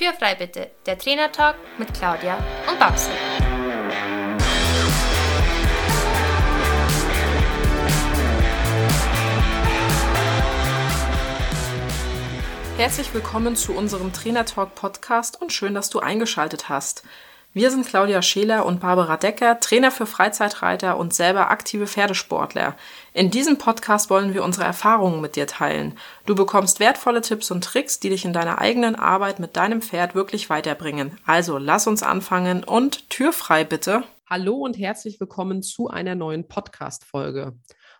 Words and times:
Tür 0.00 0.14
frei 0.14 0.34
bitte, 0.34 0.70
der 0.86 0.96
Trainertalk 0.96 1.56
mit 1.76 1.92
Claudia 1.92 2.38
und 2.66 2.78
Babsi. 2.78 3.10
Herzlich 12.78 13.12
willkommen 13.12 13.56
zu 13.56 13.74
unserem 13.74 14.14
Trainertalk 14.14 14.74
Podcast 14.74 15.38
und 15.42 15.52
schön, 15.52 15.74
dass 15.74 15.90
du 15.90 16.00
eingeschaltet 16.00 16.70
hast. 16.70 17.02
Wir 17.52 17.72
sind 17.72 17.84
Claudia 17.84 18.22
Scheler 18.22 18.64
und 18.64 18.78
Barbara 18.78 19.16
Decker, 19.16 19.58
Trainer 19.58 19.90
für 19.90 20.06
Freizeitreiter 20.06 20.96
und 20.96 21.12
selber 21.12 21.50
aktive 21.50 21.88
Pferdesportler. 21.88 22.76
In 23.12 23.32
diesem 23.32 23.58
Podcast 23.58 24.08
wollen 24.08 24.34
wir 24.34 24.44
unsere 24.44 24.64
Erfahrungen 24.64 25.20
mit 25.20 25.34
dir 25.34 25.48
teilen. 25.48 25.98
Du 26.26 26.36
bekommst 26.36 26.78
wertvolle 26.78 27.22
Tipps 27.22 27.50
und 27.50 27.64
Tricks, 27.64 27.98
die 27.98 28.10
dich 28.10 28.24
in 28.24 28.32
deiner 28.32 28.60
eigenen 28.60 28.94
Arbeit 28.94 29.40
mit 29.40 29.56
deinem 29.56 29.82
Pferd 29.82 30.14
wirklich 30.14 30.48
weiterbringen. 30.48 31.18
Also 31.26 31.58
lass 31.58 31.88
uns 31.88 32.04
anfangen 32.04 32.62
und 32.62 33.10
Tür 33.10 33.32
frei 33.32 33.64
bitte. 33.64 34.04
Hallo 34.28 34.54
und 34.58 34.78
herzlich 34.78 35.18
willkommen 35.18 35.64
zu 35.64 35.88
einer 35.88 36.14
neuen 36.14 36.46
Podcast-Folge. 36.46 37.58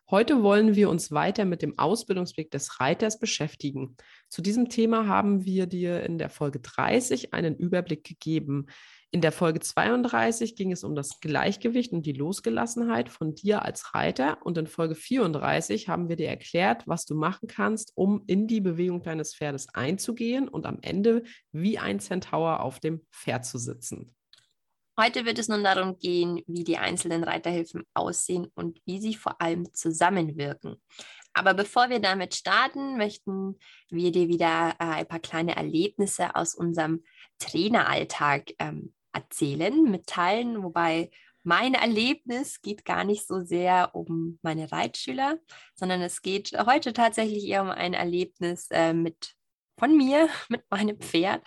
Heute 0.08 0.44
wollen 0.44 0.76
wir 0.76 0.90
uns 0.90 1.10
weiter 1.10 1.44
mit 1.44 1.62
dem 1.62 1.76
Ausbildungsweg 1.76 2.52
des 2.52 2.78
Reiters 2.78 3.18
beschäftigen. 3.18 3.96
Zu 4.28 4.42
diesem 4.42 4.68
Thema 4.68 5.08
haben 5.08 5.44
wir 5.44 5.66
dir 5.66 6.04
in 6.04 6.18
der 6.18 6.30
Folge 6.30 6.60
30 6.60 7.34
einen 7.34 7.56
Überblick 7.56 8.04
gegeben. 8.04 8.66
In 9.12 9.22
der 9.22 9.32
Folge 9.32 9.58
32 9.58 10.54
ging 10.54 10.70
es 10.70 10.84
um 10.84 10.94
das 10.94 11.18
Gleichgewicht 11.18 11.92
und 11.92 12.06
die 12.06 12.12
Losgelassenheit 12.12 13.08
von 13.08 13.34
dir 13.34 13.64
als 13.64 13.92
Reiter. 13.92 14.38
Und 14.44 14.56
in 14.56 14.68
Folge 14.68 14.94
34 14.94 15.88
haben 15.88 16.08
wir 16.08 16.14
dir 16.14 16.28
erklärt, 16.28 16.86
was 16.86 17.06
du 17.06 17.16
machen 17.16 17.48
kannst, 17.48 17.90
um 17.96 18.22
in 18.28 18.46
die 18.46 18.60
Bewegung 18.60 19.02
deines 19.02 19.34
Pferdes 19.34 19.68
einzugehen 19.74 20.48
und 20.48 20.64
am 20.64 20.78
Ende 20.80 21.24
wie 21.50 21.76
ein 21.80 21.98
Centaur 21.98 22.60
auf 22.60 22.78
dem 22.78 23.00
Pferd 23.10 23.44
zu 23.44 23.58
sitzen. 23.58 24.14
Heute 24.96 25.24
wird 25.24 25.40
es 25.40 25.48
nun 25.48 25.64
darum 25.64 25.98
gehen, 25.98 26.42
wie 26.46 26.62
die 26.62 26.78
einzelnen 26.78 27.24
Reiterhilfen 27.24 27.82
aussehen 27.94 28.46
und 28.54 28.80
wie 28.86 29.00
sie 29.00 29.14
vor 29.14 29.40
allem 29.40 29.74
zusammenwirken. 29.74 30.76
Aber 31.32 31.54
bevor 31.54 31.90
wir 31.90 31.98
damit 31.98 32.36
starten, 32.36 32.96
möchten 32.96 33.58
wir 33.88 34.12
dir 34.12 34.28
wieder 34.28 34.76
äh, 34.78 34.84
ein 34.84 35.08
paar 35.08 35.20
kleine 35.20 35.56
Erlebnisse 35.56 36.36
aus 36.36 36.54
unserem 36.54 37.02
Traineralltag 37.38 38.52
ähm, 38.58 38.92
erzählen, 39.12 39.82
mitteilen, 39.82 40.62
wobei 40.62 41.10
mein 41.42 41.74
Erlebnis 41.74 42.60
geht 42.60 42.84
gar 42.84 43.04
nicht 43.04 43.26
so 43.26 43.40
sehr 43.40 43.94
um 43.94 44.38
meine 44.42 44.70
Reitschüler, 44.70 45.38
sondern 45.74 46.02
es 46.02 46.22
geht 46.22 46.52
heute 46.66 46.92
tatsächlich 46.92 47.46
eher 47.46 47.62
um 47.62 47.70
ein 47.70 47.94
Erlebnis 47.94 48.68
äh, 48.70 48.92
mit 48.92 49.34
von 49.78 49.96
mir, 49.96 50.28
mit 50.48 50.62
meinem 50.70 51.00
Pferd. 51.00 51.42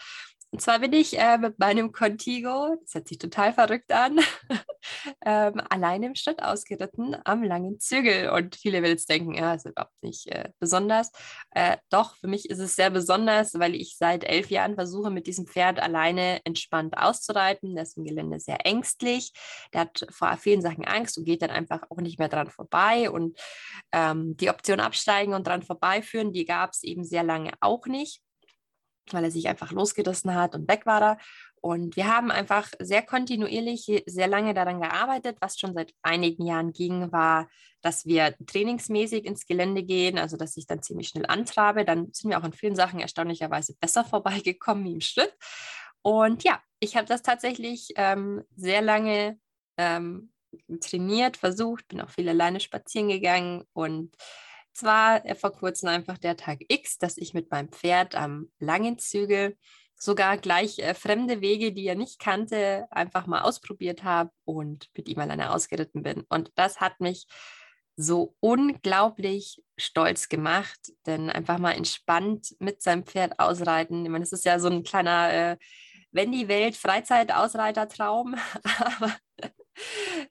Und 0.53 0.61
zwar 0.61 0.77
bin 0.77 0.93
ich 0.93 1.17
äh, 1.17 1.39
mit 1.39 1.57
meinem 1.57 1.91
Contigo, 1.91 2.77
das 2.79 2.93
hört 2.93 3.07
sich 3.07 3.17
total 3.17 3.53
verrückt 3.53 3.91
an, 3.91 4.19
ähm, 5.25 5.59
alleine 5.67 6.05
im 6.05 6.13
Schritt 6.13 6.43
ausgeritten 6.43 7.17
am 7.25 7.41
langen 7.41 7.79
Zügel. 7.79 8.29
Und 8.29 8.55
viele 8.55 8.83
will 8.83 8.91
jetzt 8.91 9.09
denken, 9.09 9.33
ja, 9.33 9.55
ist 9.55 9.65
überhaupt 9.65 10.03
nicht 10.03 10.27
äh, 10.27 10.51
besonders. 10.59 11.11
Äh, 11.55 11.77
doch, 11.89 12.15
für 12.17 12.27
mich 12.27 12.51
ist 12.51 12.59
es 12.59 12.75
sehr 12.75 12.91
besonders, 12.91 13.55
weil 13.55 13.73
ich 13.73 13.97
seit 13.97 14.25
elf 14.25 14.51
Jahren 14.51 14.75
versuche, 14.75 15.09
mit 15.09 15.25
diesem 15.25 15.47
Pferd 15.47 15.81
alleine 15.81 16.39
entspannt 16.45 16.99
auszureiten. 16.99 17.73
Der 17.73 17.85
ist 17.85 17.97
im 17.97 18.03
Gelände 18.03 18.39
sehr 18.39 18.63
ängstlich. 18.63 19.33
Der 19.73 19.81
hat 19.81 20.05
vor 20.11 20.37
vielen 20.37 20.61
Sachen 20.61 20.85
Angst 20.85 21.17
und 21.17 21.25
geht 21.25 21.41
dann 21.41 21.49
einfach 21.49 21.81
auch 21.89 21.97
nicht 21.97 22.19
mehr 22.19 22.29
dran 22.29 22.51
vorbei. 22.51 23.09
Und 23.09 23.39
ähm, 23.91 24.37
die 24.37 24.51
Option 24.51 24.81
absteigen 24.81 25.33
und 25.33 25.47
dran 25.47 25.63
vorbeiführen, 25.63 26.31
die 26.31 26.45
gab 26.45 26.73
es 26.73 26.83
eben 26.83 27.03
sehr 27.03 27.23
lange 27.23 27.53
auch 27.59 27.87
nicht 27.87 28.21
weil 29.11 29.23
er 29.23 29.31
sich 29.31 29.47
einfach 29.47 29.71
losgerissen 29.71 30.33
hat 30.33 30.55
und 30.55 30.67
weg 30.67 30.85
war 30.85 31.01
er. 31.01 31.17
Und 31.61 31.95
wir 31.95 32.13
haben 32.13 32.29
einfach 32.29 32.69
sehr 32.79 33.01
kontinuierlich, 33.01 34.03
sehr 34.05 34.27
lange 34.27 34.53
daran 34.53 34.81
gearbeitet. 34.81 35.37
Was 35.39 35.57
schon 35.57 35.73
seit 35.73 35.93
einigen 36.01 36.45
Jahren 36.45 36.73
ging, 36.73 37.11
war, 37.13 37.47
dass 37.81 38.05
wir 38.05 38.35
trainingsmäßig 38.45 39.25
ins 39.25 39.45
Gelände 39.45 39.83
gehen, 39.83 40.17
also 40.17 40.35
dass 40.35 40.57
ich 40.57 40.67
dann 40.67 40.83
ziemlich 40.83 41.07
schnell 41.07 41.25
antrabe. 41.25 41.85
Dann 41.85 42.11
sind 42.11 42.29
wir 42.29 42.37
auch 42.37 42.43
in 42.43 42.53
vielen 42.53 42.75
Sachen 42.75 42.99
erstaunlicherweise 42.99 43.75
besser 43.79 44.03
vorbeigekommen 44.05 44.83
wie 44.83 44.93
im 44.93 45.01
Schritt. 45.01 45.33
Und 46.01 46.43
ja, 46.43 46.61
ich 46.79 46.97
habe 46.97 47.07
das 47.07 47.21
tatsächlich 47.21 47.93
ähm, 47.95 48.43
sehr 48.57 48.81
lange 48.81 49.39
ähm, 49.77 50.33
trainiert, 50.81 51.37
versucht, 51.37 51.87
bin 51.87 52.01
auch 52.01 52.09
viel 52.09 52.27
alleine 52.27 52.59
spazieren 52.59 53.07
gegangen 53.07 53.63
und 53.73 54.15
zwar 54.73 55.25
äh, 55.25 55.35
vor 55.35 55.51
kurzem 55.51 55.89
einfach 55.89 56.17
der 56.17 56.37
Tag 56.37 56.59
X, 56.67 56.97
dass 56.97 57.17
ich 57.17 57.33
mit 57.33 57.51
meinem 57.51 57.69
Pferd 57.69 58.15
am 58.15 58.51
langen 58.59 58.99
Zügel 58.99 59.57
sogar 59.95 60.37
gleich 60.37 60.79
äh, 60.79 60.93
fremde 60.93 61.41
Wege, 61.41 61.71
die 61.71 61.87
er 61.87 61.95
nicht 61.95 62.19
kannte, 62.19 62.87
einfach 62.91 63.25
mal 63.25 63.41
ausprobiert 63.41 64.03
habe 64.03 64.31
und 64.45 64.89
mit 64.95 65.07
ihm 65.07 65.19
alleine 65.19 65.51
ausgeritten 65.53 66.03
bin. 66.03 66.23
Und 66.29 66.51
das 66.55 66.81
hat 66.81 66.99
mich 66.99 67.27
so 67.95 68.35
unglaublich 68.39 69.63
stolz 69.77 70.27
gemacht, 70.27 70.79
denn 71.05 71.29
einfach 71.29 71.59
mal 71.59 71.73
entspannt 71.73 72.55
mit 72.59 72.81
seinem 72.81 73.05
Pferd 73.05 73.39
ausreiten. 73.39 74.03
Ich 74.03 74.11
meine, 74.11 74.23
es 74.23 74.33
ist 74.33 74.45
ja 74.45 74.59
so 74.59 74.67
ein 74.69 74.83
kleiner, 74.83 75.31
äh, 75.31 75.57
wenn 76.11 76.31
die 76.31 76.47
Welt 76.47 76.75
Freizeit-Ausreiter-Traum, 76.75 78.35
aber 78.79 79.15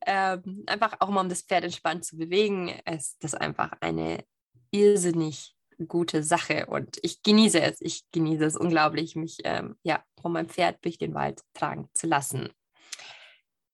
ähm, 0.07 0.65
einfach 0.67 0.97
auch 1.01 1.09
mal 1.09 1.21
um 1.21 1.29
das 1.29 1.43
Pferd 1.43 1.65
entspannt 1.65 2.05
zu 2.05 2.17
bewegen, 2.17 2.69
ist 2.85 3.23
das 3.23 3.35
einfach 3.35 3.73
eine 3.81 4.25
irrsinnig 4.73 5.55
gute 5.87 6.23
Sache 6.23 6.67
und 6.67 6.99
ich 7.03 7.23
genieße 7.23 7.61
es. 7.61 7.81
Ich 7.81 8.05
genieße 8.13 8.45
es 8.45 8.57
unglaublich, 8.57 9.17
mich 9.17 9.39
ähm, 9.45 9.77
ja, 9.83 10.05
von 10.21 10.33
meinem 10.33 10.49
Pferd 10.49 10.85
durch 10.85 10.99
den 10.99 11.15
Wald 11.15 11.43
tragen 11.55 11.89
zu 11.95 12.07
lassen. 12.07 12.51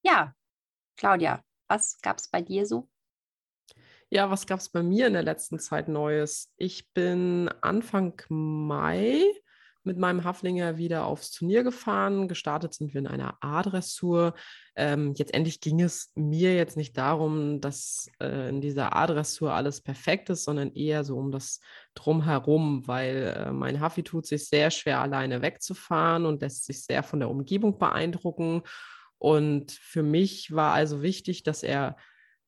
Ja, 0.03 0.35
Claudia, 0.97 1.43
was 1.69 2.01
gab 2.01 2.19
es 2.19 2.29
bei 2.29 2.43
dir 2.43 2.67
so? 2.67 2.89
Ja, 4.11 4.31
was 4.31 4.47
gab 4.47 4.59
es 4.61 4.71
bei 4.71 4.83
mir 4.83 5.07
in 5.07 5.13
der 5.13 5.23
letzten 5.23 5.59
Zeit 5.59 5.89
Neues? 5.89 6.51
Ich 6.57 6.91
bin 6.93 7.49
Anfang 7.61 8.21
Mai 8.29 9.23
mit 9.85 9.99
meinem 9.99 10.25
Haflinger 10.25 10.77
wieder 10.77 11.07
aufs 11.07 11.31
Turnier 11.31 11.63
gefahren. 11.63 12.29
Gestartet 12.29 12.75
sind 12.75 12.95
wir 12.95 13.01
in 13.01 13.07
einer 13.07 13.37
A-Dressur. 13.41 14.35
Ähm, 14.77 15.15
jetzt 15.17 15.35
endlich 15.35 15.61
ging 15.61 15.81
es 15.81 16.13
mir 16.15 16.55
jetzt 16.55 16.77
nicht 16.77 16.97
darum, 16.97 17.61
dass 17.61 18.11
äh, 18.21 18.49
in 18.51 18.61
dieser 18.61 18.95
A-Dressur 18.95 19.53
alles 19.53 19.81
perfekt 19.81 20.31
ist, 20.31 20.45
sondern 20.45 20.73
eher 20.73 21.05
so 21.05 21.17
um 21.17 21.31
das 21.31 21.61
Drumherum, 21.95 22.87
weil 22.87 23.35
äh, 23.37 23.53
mein 23.53 23.81
Hafi 23.81 24.03
tut 24.03 24.27
sich 24.27 24.49
sehr 24.49 24.71
schwer, 24.71 25.01
alleine 25.01 25.43
wegzufahren 25.43 26.27
und 26.27 26.43
lässt 26.43 26.65
sich 26.65 26.85
sehr 26.85 27.03
von 27.03 27.21
der 27.21 27.31
Umgebung 27.31 27.79
beeindrucken. 27.79 28.63
Und 29.19 29.73
für 29.73 30.03
mich 30.03 30.55
war 30.55 30.75
also 30.75 31.03
wichtig, 31.03 31.43
dass 31.43 31.63
er 31.63 31.97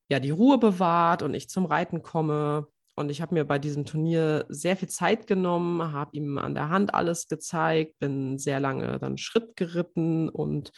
ja 0.08 0.20
die 0.20 0.30
Ruhe 0.30 0.58
bewahrt 0.58 1.22
und 1.22 1.34
ich 1.34 1.48
zum 1.48 1.66
Reiten 1.66 2.02
komme. 2.02 2.66
Und 2.94 3.10
ich 3.10 3.22
habe 3.22 3.34
mir 3.34 3.44
bei 3.44 3.58
diesem 3.58 3.84
Turnier 3.84 4.44
sehr 4.48 4.76
viel 4.76 4.88
Zeit 4.88 5.26
genommen, 5.26 5.92
habe 5.92 6.16
ihm 6.16 6.38
an 6.38 6.54
der 6.54 6.68
Hand 6.68 6.94
alles 6.94 7.28
gezeigt, 7.28 7.98
bin 7.98 8.38
sehr 8.38 8.60
lange 8.60 8.98
dann 8.98 9.16
Schritt 9.16 9.56
geritten 9.56 10.28
und 10.28 10.70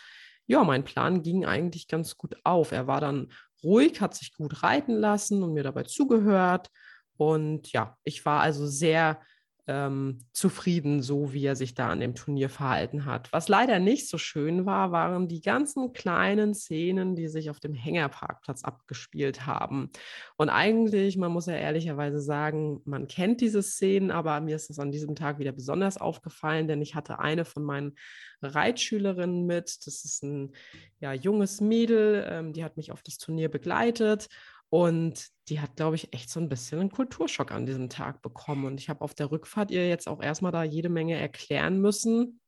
ja, 0.47 0.65
mein 0.65 0.85
Plan 0.85 1.23
ging 1.23 1.45
eigentlich 1.45 1.89
ganz 1.89 2.17
gut 2.17 2.37
auf. 2.45 2.73
Er 2.73 2.87
war 2.87 3.01
dann 3.01 3.33
ruhig, 3.63 4.01
hat 4.01 4.15
sich 4.15 4.35
gut 4.35 4.63
reiten 4.63 4.95
lassen 4.95 5.43
und 5.43 5.55
mir 5.55 5.63
dabei 5.63 5.85
zugehört. 5.85 6.69
Und 7.17 7.73
ja, 7.73 7.97
ich 8.05 8.25
war 8.27 8.41
also 8.41 8.67
sehr 8.67 9.21
ähm, 9.69 10.19
zufrieden, 10.33 11.03
so 11.03 11.33
wie 11.33 11.45
er 11.45 11.55
sich 11.55 11.75
da 11.75 11.89
an 11.91 12.01
dem 12.01 12.15
Turnier 12.15 12.49
verhalten 12.49 13.05
hat. 13.05 13.33
Was 13.33 13.49
leider 13.49 13.79
nicht 13.79 14.09
so 14.09 14.19
schön 14.19 14.67
war, 14.67 14.91
waren 14.91 15.29
die 15.29 15.41
ganzen 15.41 15.93
kleinen 15.93 16.53
Szenen, 16.55 17.15
die 17.15 17.29
sich 17.29 17.49
auf 17.49 17.61
dem 17.61 17.73
Hängerparkplatz 17.73 18.65
abgespielt 18.65 19.47
haben. 19.47 19.91
Und 20.37 20.49
eigentlich, 20.49 21.17
man 21.17 21.31
muss 21.31 21.47
ja 21.47 21.55
ehrlicherweise 21.55 22.21
sagen, 22.21 22.81
man 22.85 23.07
kennt 23.07 23.41
diese 23.41 23.63
Szenen, 23.63 24.11
aber 24.11 24.41
mir 24.41 24.57
ist 24.57 24.69
das 24.69 24.81
an 24.81 24.91
diesem 24.91 25.15
Tag 25.15 25.39
wieder 25.39 25.53
besonders 25.53 25.97
aufgefallen, 25.97 26.67
denn 26.67 26.83
ich 26.83 26.97
hatte 26.97 27.21
eine 27.21 27.45
von 27.45 27.63
meinen 27.63 27.97
Reitschülerinnen 28.43 29.47
mit. 29.47 29.87
Das 29.87 30.05
ist 30.05 30.25
ein 30.25 30.53
ja, 30.99 31.13
junges 31.13 31.61
Mädel, 31.61 32.27
ähm, 32.29 32.53
die 32.53 32.65
hat 32.65 32.77
mich 32.77 32.91
auf 32.91 33.03
das 33.03 33.19
Turnier 33.19 33.49
begleitet. 33.49 34.29
Und 34.73 35.27
die 35.51 35.61
hat, 35.61 35.77
glaube 35.77 35.97
ich, 35.97 36.15
echt 36.15 36.31
so 36.31 36.41
ein 36.41 36.49
bisschen 36.49 36.81
einen 36.81 36.91
Kulturschock 36.91 37.53
an 37.53 37.67
diesem 37.67 37.91
Tag 37.91 38.23
bekommen. 38.23 38.65
Und 38.65 38.81
ich 38.81 38.89
habe 38.89 39.03
auf 39.03 39.13
der 39.13 39.31
Rückfahrt 39.31 39.71
ihr 39.71 39.87
jetzt 39.87 40.09
auch 40.09 40.23
erstmal 40.23 40.51
da 40.51 40.63
jede 40.63 40.89
Menge 40.89 41.15
erklären 41.15 41.79
müssen, 41.79 42.41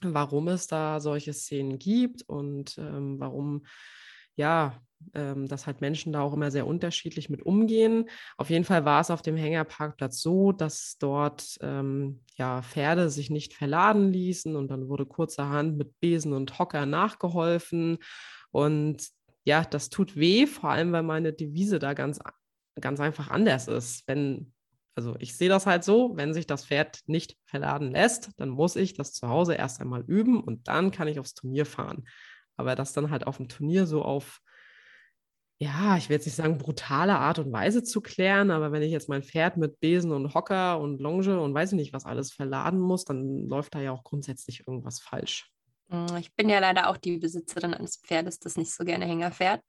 warum 0.00 0.48
es 0.48 0.66
da 0.66 0.98
solche 0.98 1.34
Szenen 1.34 1.78
gibt 1.78 2.22
und 2.26 2.78
ähm, 2.78 3.20
warum, 3.20 3.66
ja, 4.34 4.80
ähm, 5.12 5.46
dass 5.46 5.66
halt 5.66 5.82
Menschen 5.82 6.10
da 6.10 6.22
auch 6.22 6.32
immer 6.32 6.50
sehr 6.50 6.66
unterschiedlich 6.66 7.28
mit 7.28 7.42
umgehen. 7.42 8.08
Auf 8.38 8.48
jeden 8.48 8.64
Fall 8.64 8.86
war 8.86 9.02
es 9.02 9.10
auf 9.10 9.20
dem 9.20 9.36
Hängerparkplatz 9.36 10.22
so, 10.22 10.52
dass 10.52 10.96
dort 10.98 11.58
ähm, 11.60 12.24
ja 12.36 12.62
Pferde 12.62 13.10
sich 13.10 13.28
nicht 13.28 13.52
verladen 13.52 14.10
ließen 14.10 14.56
und 14.56 14.68
dann 14.68 14.88
wurde 14.88 15.04
kurzerhand 15.04 15.76
mit 15.76 16.00
Besen 16.00 16.32
und 16.32 16.58
Hocker 16.58 16.86
nachgeholfen. 16.86 17.98
Und 18.52 19.17
ja, 19.44 19.64
das 19.64 19.88
tut 19.90 20.16
weh, 20.16 20.46
vor 20.46 20.70
allem 20.70 20.92
weil 20.92 21.02
meine 21.02 21.32
Devise 21.32 21.78
da 21.78 21.94
ganz, 21.94 22.20
ganz 22.80 23.00
einfach 23.00 23.30
anders 23.30 23.68
ist. 23.68 24.06
Wenn 24.06 24.52
Also 24.94 25.16
ich 25.20 25.36
sehe 25.36 25.48
das 25.48 25.66
halt 25.66 25.84
so, 25.84 26.12
wenn 26.16 26.34
sich 26.34 26.46
das 26.46 26.66
Pferd 26.66 27.00
nicht 27.06 27.36
verladen 27.46 27.92
lässt, 27.92 28.30
dann 28.36 28.48
muss 28.50 28.76
ich 28.76 28.94
das 28.94 29.12
zu 29.12 29.28
Hause 29.28 29.54
erst 29.54 29.80
einmal 29.80 30.02
üben 30.02 30.42
und 30.42 30.68
dann 30.68 30.90
kann 30.90 31.08
ich 31.08 31.20
aufs 31.20 31.34
Turnier 31.34 31.66
fahren. 31.66 32.06
Aber 32.56 32.74
das 32.74 32.92
dann 32.92 33.10
halt 33.10 33.26
auf 33.26 33.36
dem 33.38 33.48
Turnier 33.48 33.86
so 33.86 34.02
auf, 34.02 34.40
ja, 35.60 35.96
ich 35.96 36.08
will 36.08 36.16
jetzt 36.16 36.26
nicht 36.26 36.36
sagen 36.36 36.58
brutale 36.58 37.16
Art 37.18 37.38
und 37.40 37.52
Weise 37.52 37.82
zu 37.82 38.00
klären, 38.00 38.50
aber 38.50 38.70
wenn 38.72 38.82
ich 38.82 38.92
jetzt 38.92 39.08
mein 39.08 39.22
Pferd 39.24 39.56
mit 39.56 39.80
Besen 39.80 40.12
und 40.12 40.34
Hocker 40.34 40.80
und 40.80 41.00
Longe 41.00 41.40
und 41.40 41.54
weiß 41.54 41.72
ich 41.72 41.76
nicht 41.76 41.92
was 41.92 42.04
alles 42.04 42.32
verladen 42.32 42.78
muss, 42.80 43.04
dann 43.04 43.48
läuft 43.48 43.74
da 43.74 43.80
ja 43.80 43.92
auch 43.92 44.04
grundsätzlich 44.04 44.66
irgendwas 44.66 45.00
falsch. 45.00 45.50
Hm, 45.90 46.16
ich 46.16 46.34
bin 46.34 46.48
ja 46.48 46.58
leider 46.58 46.88
auch 46.88 46.96
die 46.96 47.18
Besitzerin 47.18 47.74
eines 47.74 47.96
Pferdes, 47.96 48.38
das 48.38 48.56
nicht 48.56 48.72
so 48.72 48.84
gerne 48.84 49.06
Hänger 49.06 49.32
fährt. 49.32 49.62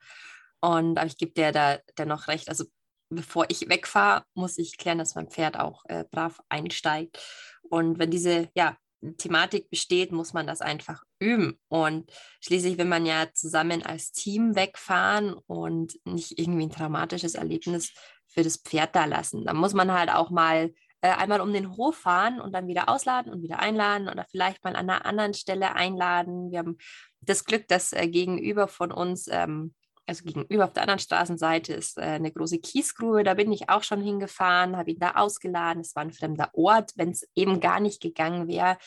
Und 0.61 0.97
aber 0.97 1.07
ich 1.07 1.17
gebe 1.17 1.31
dir 1.31 1.51
da 1.51 1.77
dennoch 1.97 2.27
recht. 2.27 2.49
Also 2.49 2.65
bevor 3.09 3.45
ich 3.49 3.69
wegfahre, 3.69 4.23
muss 4.33 4.57
ich 4.57 4.77
klären, 4.77 4.97
dass 4.97 5.15
mein 5.15 5.29
Pferd 5.29 5.57
auch 5.59 5.83
äh, 5.85 6.05
brav 6.11 6.39
einsteigt. 6.49 7.19
Und 7.63 7.99
wenn 7.99 8.11
diese 8.11 8.49
ja, 8.55 8.77
Thematik 9.17 9.69
besteht, 9.69 10.11
muss 10.11 10.33
man 10.33 10.45
das 10.45 10.61
einfach 10.61 11.03
üben. 11.19 11.59
Und 11.69 12.11
schließlich 12.41 12.77
will 12.77 12.85
man 12.85 13.05
ja 13.05 13.27
zusammen 13.33 13.83
als 13.83 14.11
Team 14.11 14.55
wegfahren 14.55 15.33
und 15.33 15.97
nicht 16.05 16.37
irgendwie 16.37 16.63
ein 16.63 16.71
traumatisches 16.71 17.35
Erlebnis 17.35 17.93
für 18.27 18.43
das 18.43 18.57
Pferd 18.57 18.95
da 18.95 19.05
lassen. 19.05 19.45
Da 19.45 19.53
muss 19.53 19.73
man 19.73 19.91
halt 19.91 20.09
auch 20.09 20.29
mal 20.29 20.73
äh, 21.01 21.09
einmal 21.09 21.41
um 21.41 21.53
den 21.53 21.77
Hof 21.77 21.97
fahren 21.97 22.41
und 22.41 22.53
dann 22.53 22.67
wieder 22.67 22.89
ausladen 22.89 23.31
und 23.31 23.41
wieder 23.41 23.59
einladen 23.59 24.09
oder 24.09 24.25
vielleicht 24.29 24.63
mal 24.63 24.75
an 24.75 24.89
einer 24.89 25.05
anderen 25.05 25.33
Stelle 25.33 25.75
einladen. 25.75 26.51
Wir 26.51 26.59
haben 26.59 26.77
das 27.21 27.45
Glück, 27.45 27.67
dass 27.67 27.93
äh, 27.93 28.07
gegenüber 28.07 28.67
von 28.67 28.91
uns 28.91 29.27
ähm, 29.27 29.73
also 30.09 30.23
gegenüber 30.23 30.65
auf 30.65 30.73
der 30.73 30.83
anderen 30.83 30.99
Straßenseite 30.99 31.73
ist 31.73 31.97
äh, 31.97 32.01
eine 32.01 32.31
große 32.31 32.59
Kiesgrube. 32.59 33.23
Da 33.23 33.35
bin 33.35 33.51
ich 33.51 33.69
auch 33.69 33.83
schon 33.83 34.01
hingefahren, 34.01 34.75
habe 34.75 34.91
ihn 34.91 34.99
da 34.99 35.11
ausgeladen. 35.11 35.81
Es 35.81 35.95
war 35.95 36.03
ein 36.03 36.11
fremder 36.11 36.49
Ort. 36.53 36.93
Wenn 36.95 37.11
es 37.11 37.29
eben 37.35 37.59
gar 37.59 37.79
nicht 37.79 38.01
gegangen 38.01 38.47
wäre, 38.47 38.77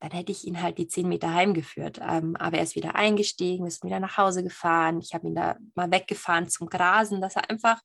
dann 0.00 0.10
hätte 0.10 0.32
ich 0.32 0.46
ihn 0.46 0.62
halt 0.62 0.76
die 0.76 0.86
zehn 0.86 1.08
Meter 1.08 1.32
heimgeführt. 1.32 1.98
Ähm, 2.06 2.36
aber 2.36 2.58
er 2.58 2.64
ist 2.64 2.76
wieder 2.76 2.94
eingestiegen, 2.94 3.66
ist 3.66 3.84
wieder 3.84 4.00
nach 4.00 4.18
Hause 4.18 4.42
gefahren. 4.42 5.00
Ich 5.00 5.14
habe 5.14 5.26
ihn 5.26 5.34
da 5.34 5.56
mal 5.74 5.90
weggefahren 5.90 6.48
zum 6.48 6.68
Grasen, 6.68 7.22
dass 7.22 7.36
er 7.36 7.48
einfach 7.48 7.80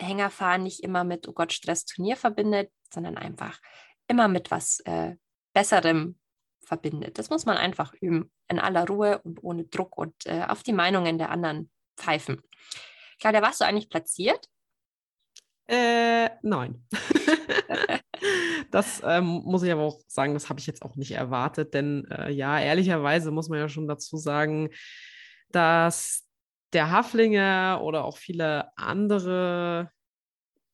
Hängerfahren 0.00 0.64
nicht 0.64 0.82
immer 0.82 1.04
mit, 1.04 1.26
oh 1.26 1.32
Gott, 1.32 1.54
Stress, 1.54 1.86
Turnier 1.86 2.16
verbindet, 2.16 2.70
sondern 2.92 3.16
einfach 3.16 3.60
immer 4.08 4.28
mit 4.28 4.50
was 4.50 4.80
äh, 4.80 5.16
Besserem 5.52 6.18
verbindet. 6.64 7.18
Das 7.18 7.30
muss 7.30 7.46
man 7.46 7.56
einfach 7.56 7.94
üben, 8.00 8.30
in 8.48 8.58
aller 8.58 8.86
Ruhe 8.86 9.20
und 9.22 9.42
ohne 9.42 9.64
Druck 9.64 9.96
und 9.96 10.14
äh, 10.26 10.44
auf 10.48 10.62
die 10.62 10.72
Meinungen 10.72 11.18
der 11.18 11.30
anderen 11.30 11.70
pfeifen. 11.96 12.42
Claudia, 13.18 13.42
warst 13.42 13.60
du 13.60 13.64
eigentlich 13.64 13.88
platziert? 13.88 14.48
Äh, 15.68 16.30
nein. 16.42 16.86
das 18.70 19.02
ähm, 19.04 19.42
muss 19.44 19.62
ich 19.62 19.72
aber 19.72 19.82
auch 19.82 20.00
sagen, 20.06 20.34
das 20.34 20.48
habe 20.48 20.60
ich 20.60 20.66
jetzt 20.66 20.82
auch 20.82 20.96
nicht 20.96 21.12
erwartet, 21.12 21.74
denn 21.74 22.06
äh, 22.10 22.30
ja, 22.30 22.60
ehrlicherweise 22.60 23.30
muss 23.30 23.48
man 23.48 23.58
ja 23.58 23.68
schon 23.68 23.88
dazu 23.88 24.16
sagen, 24.16 24.70
dass 25.50 26.24
der 26.72 26.90
Haflinger 26.90 27.80
oder 27.82 28.04
auch 28.04 28.18
viele 28.18 28.70
andere 28.76 29.90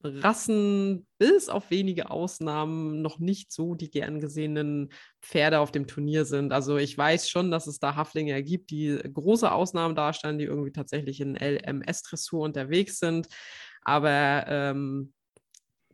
Rassen 0.05 1.07
bis 1.19 1.49
auf 1.49 1.71
wenige 1.71 2.11
Ausnahmen 2.11 3.03
noch 3.03 3.19
nicht 3.19 3.53
so 3.53 3.75
die 3.75 3.91
gern 3.91 4.21
gesehenen 4.21 4.93
Pferde 5.21 5.61
auf 5.61 5.73
dem 5.73 5.87
Turnier 5.87 6.25
sind. 6.25 6.53
Also 6.53 6.77
ich 6.77 6.97
weiß 6.97 7.29
schon, 7.29 7.51
dass 7.51 7.67
es 7.67 7.79
da 7.79 7.95
Haflinger 7.95 8.43
gibt, 8.43 8.71
die 8.71 8.99
große 9.13 9.51
Ausnahmen 9.51 9.95
darstellen, 9.95 10.39
die 10.39 10.45
irgendwie 10.45 10.73
tatsächlich 10.73 11.21
in 11.21 11.37
LMS-Dressur 11.37 12.41
unterwegs 12.41 12.99
sind. 12.99 13.29
Aber 13.83 14.45
ähm, 14.49 15.13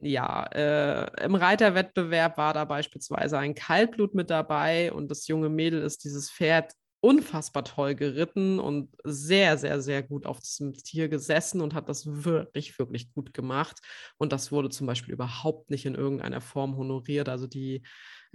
ja, 0.01 0.45
äh, 0.53 1.25
im 1.25 1.35
Reiterwettbewerb 1.35 2.39
war 2.39 2.55
da 2.55 2.65
beispielsweise 2.65 3.39
ein 3.39 3.55
Kaltblut 3.55 4.15
mit 4.15 4.31
dabei 4.31 4.93
und 4.93 5.11
das 5.11 5.27
junge 5.27 5.49
Mädel 5.49 5.83
ist 5.83 6.05
dieses 6.05 6.31
Pferd 6.31 6.73
unfassbar 7.01 7.65
toll 7.65 7.95
geritten 7.95 8.59
und 8.59 8.91
sehr, 9.05 9.57
sehr, 9.57 9.81
sehr 9.81 10.03
gut 10.03 10.27
auf 10.27 10.41
diesem 10.41 10.75
Tier 10.75 11.09
gesessen 11.09 11.61
und 11.61 11.73
hat 11.75 11.89
das 11.89 12.25
wirklich, 12.25 12.77
wirklich 12.79 13.13
gut 13.13 13.33
gemacht. 13.33 13.79
Und 14.17 14.33
das 14.33 14.51
wurde 14.51 14.69
zum 14.69 14.87
Beispiel 14.87 15.15
überhaupt 15.15 15.71
nicht 15.71 15.87
in 15.87 15.95
irgendeiner 15.95 16.41
Form 16.41 16.77
honoriert. 16.77 17.29
Also 17.29 17.47
die, 17.47 17.83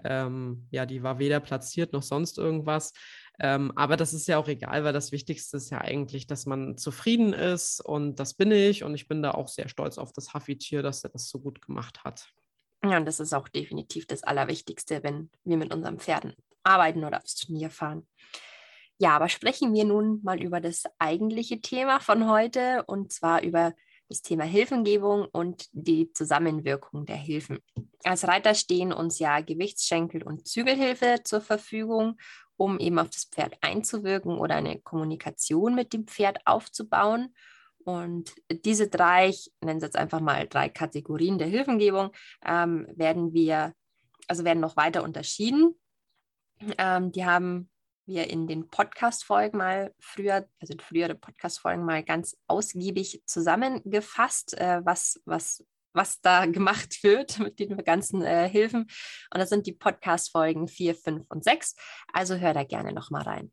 ähm, 0.05 0.67
ja, 0.71 0.85
die 0.85 1.03
war 1.03 1.19
weder 1.19 1.41
platziert 1.41 1.91
noch 1.91 2.03
sonst 2.03 2.37
irgendwas. 2.37 2.93
Ähm, 3.39 3.73
aber 3.75 3.97
das 3.97 4.13
ist 4.13 4.27
ja 4.27 4.37
auch 4.37 4.47
egal, 4.47 4.85
weil 4.85 4.93
das 4.93 5.11
Wichtigste 5.11 5.57
ist 5.57 5.69
ja 5.69 5.81
eigentlich, 5.81 6.27
dass 6.27 6.45
man 6.45 6.77
zufrieden 6.77 7.33
ist 7.33 7.81
und 7.81 8.15
das 8.15 8.33
bin 8.33 8.51
ich. 8.51 8.83
Und 8.85 8.95
ich 8.95 9.09
bin 9.09 9.21
da 9.21 9.31
auch 9.31 9.49
sehr 9.49 9.67
stolz 9.67 9.97
auf 9.97 10.13
das 10.13 10.33
Huffy-Tier, 10.33 10.83
dass 10.83 11.03
er 11.03 11.09
das 11.09 11.27
so 11.27 11.39
gut 11.39 11.61
gemacht 11.61 12.05
hat. 12.05 12.29
Ja, 12.85 12.97
und 12.97 13.05
das 13.05 13.19
ist 13.19 13.33
auch 13.33 13.49
definitiv 13.49 14.07
das 14.07 14.23
Allerwichtigste, 14.23 15.03
wenn 15.03 15.29
wir 15.43 15.57
mit 15.57 15.73
unseren 15.73 15.99
Pferden 15.99 16.33
arbeiten 16.63 17.03
oder 17.03 17.17
aufs 17.17 17.35
Turnier 17.35 17.69
fahren. 17.69 18.07
Ja, 18.99 19.15
aber 19.15 19.27
sprechen 19.29 19.73
wir 19.73 19.85
nun 19.85 20.21
mal 20.23 20.41
über 20.41 20.61
das 20.61 20.83
eigentliche 20.99 21.59
Thema 21.59 21.99
von 21.99 22.29
heute 22.29 22.83
und 22.85 23.11
zwar 23.11 23.41
über 23.41 23.73
das 24.09 24.21
Thema 24.21 24.43
Hilfengebung 24.43 25.27
und 25.31 25.67
die 25.71 26.11
Zusammenwirkung 26.13 27.05
der 27.05 27.15
Hilfen. 27.15 27.59
Als 28.03 28.27
Reiter 28.27 28.53
stehen 28.53 28.93
uns 28.93 29.19
ja 29.19 29.41
Gewichtsschenkel 29.41 30.23
und 30.23 30.47
Zügelhilfe 30.47 31.21
zur 31.23 31.41
Verfügung, 31.41 32.17
um 32.57 32.79
eben 32.79 32.99
auf 32.99 33.09
das 33.09 33.25
Pferd 33.25 33.57
einzuwirken 33.61 34.37
oder 34.37 34.55
eine 34.55 34.79
Kommunikation 34.79 35.73
mit 35.73 35.93
dem 35.93 36.05
Pferd 36.05 36.39
aufzubauen. 36.45 37.33
Und 37.85 38.33
diese 38.49 38.87
drei, 38.87 39.29
ich 39.29 39.51
nenne 39.61 39.77
es 39.77 39.83
jetzt 39.83 39.97
einfach 39.97 40.21
mal 40.21 40.47
drei 40.47 40.69
Kategorien 40.69 41.37
der 41.37 41.47
Hilfengebung, 41.47 42.11
ähm, 42.45 42.87
werden 42.95 43.33
wir, 43.33 43.73
also 44.27 44.45
werden 44.45 44.61
noch 44.61 44.77
weiter 44.77 45.03
unterschieden. 45.03 45.75
Ähm, 46.77 47.11
die 47.11 47.25
haben 47.25 47.69
wir 48.05 48.29
in 48.29 48.47
den 48.47 48.69
Podcast-Folgen 48.69 49.57
mal 49.57 49.93
früher, 49.99 50.47
also 50.59 50.73
in 50.73 50.79
frühere 50.79 51.15
Podcast-Folgen 51.15 51.85
mal 51.85 52.03
ganz 52.03 52.37
ausgiebig 52.47 53.21
zusammengefasst, 53.25 54.57
äh, 54.57 54.81
was, 54.83 55.21
was, 55.25 55.65
was 55.93 56.21
da 56.21 56.45
gemacht 56.47 57.03
wird 57.03 57.39
mit 57.39 57.59
den 57.59 57.77
ganzen 57.77 58.21
äh, 58.21 58.49
Hilfen. 58.49 58.81
Und 58.83 59.37
das 59.39 59.49
sind 59.49 59.67
die 59.67 59.73
Podcast-Folgen 59.73 60.67
4, 60.67 60.95
5 60.95 61.25
und 61.29 61.43
6. 61.43 61.75
Also 62.11 62.35
hör 62.35 62.53
da 62.53 62.63
gerne 62.63 62.93
nochmal 62.93 63.23
rein. 63.23 63.51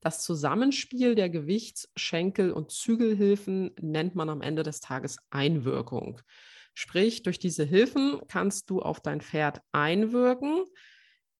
Das 0.00 0.22
Zusammenspiel 0.22 1.14
der 1.14 1.30
Gewichts-, 1.30 1.88
Schenkel- 1.96 2.52
und 2.52 2.72
Zügelhilfen 2.72 3.70
nennt 3.80 4.16
man 4.16 4.28
am 4.28 4.42
Ende 4.42 4.64
des 4.64 4.80
Tages 4.80 5.18
Einwirkung. 5.30 6.20
Sprich, 6.74 7.22
durch 7.22 7.38
diese 7.38 7.64
Hilfen 7.64 8.20
kannst 8.28 8.70
du 8.70 8.80
auf 8.80 9.00
dein 9.00 9.20
Pferd 9.20 9.60
einwirken, 9.72 10.64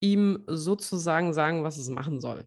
ihm 0.02 0.44
sozusagen 0.46 1.32
sagen, 1.32 1.64
was 1.64 1.78
es 1.78 1.88
machen 1.88 2.20
soll. 2.20 2.44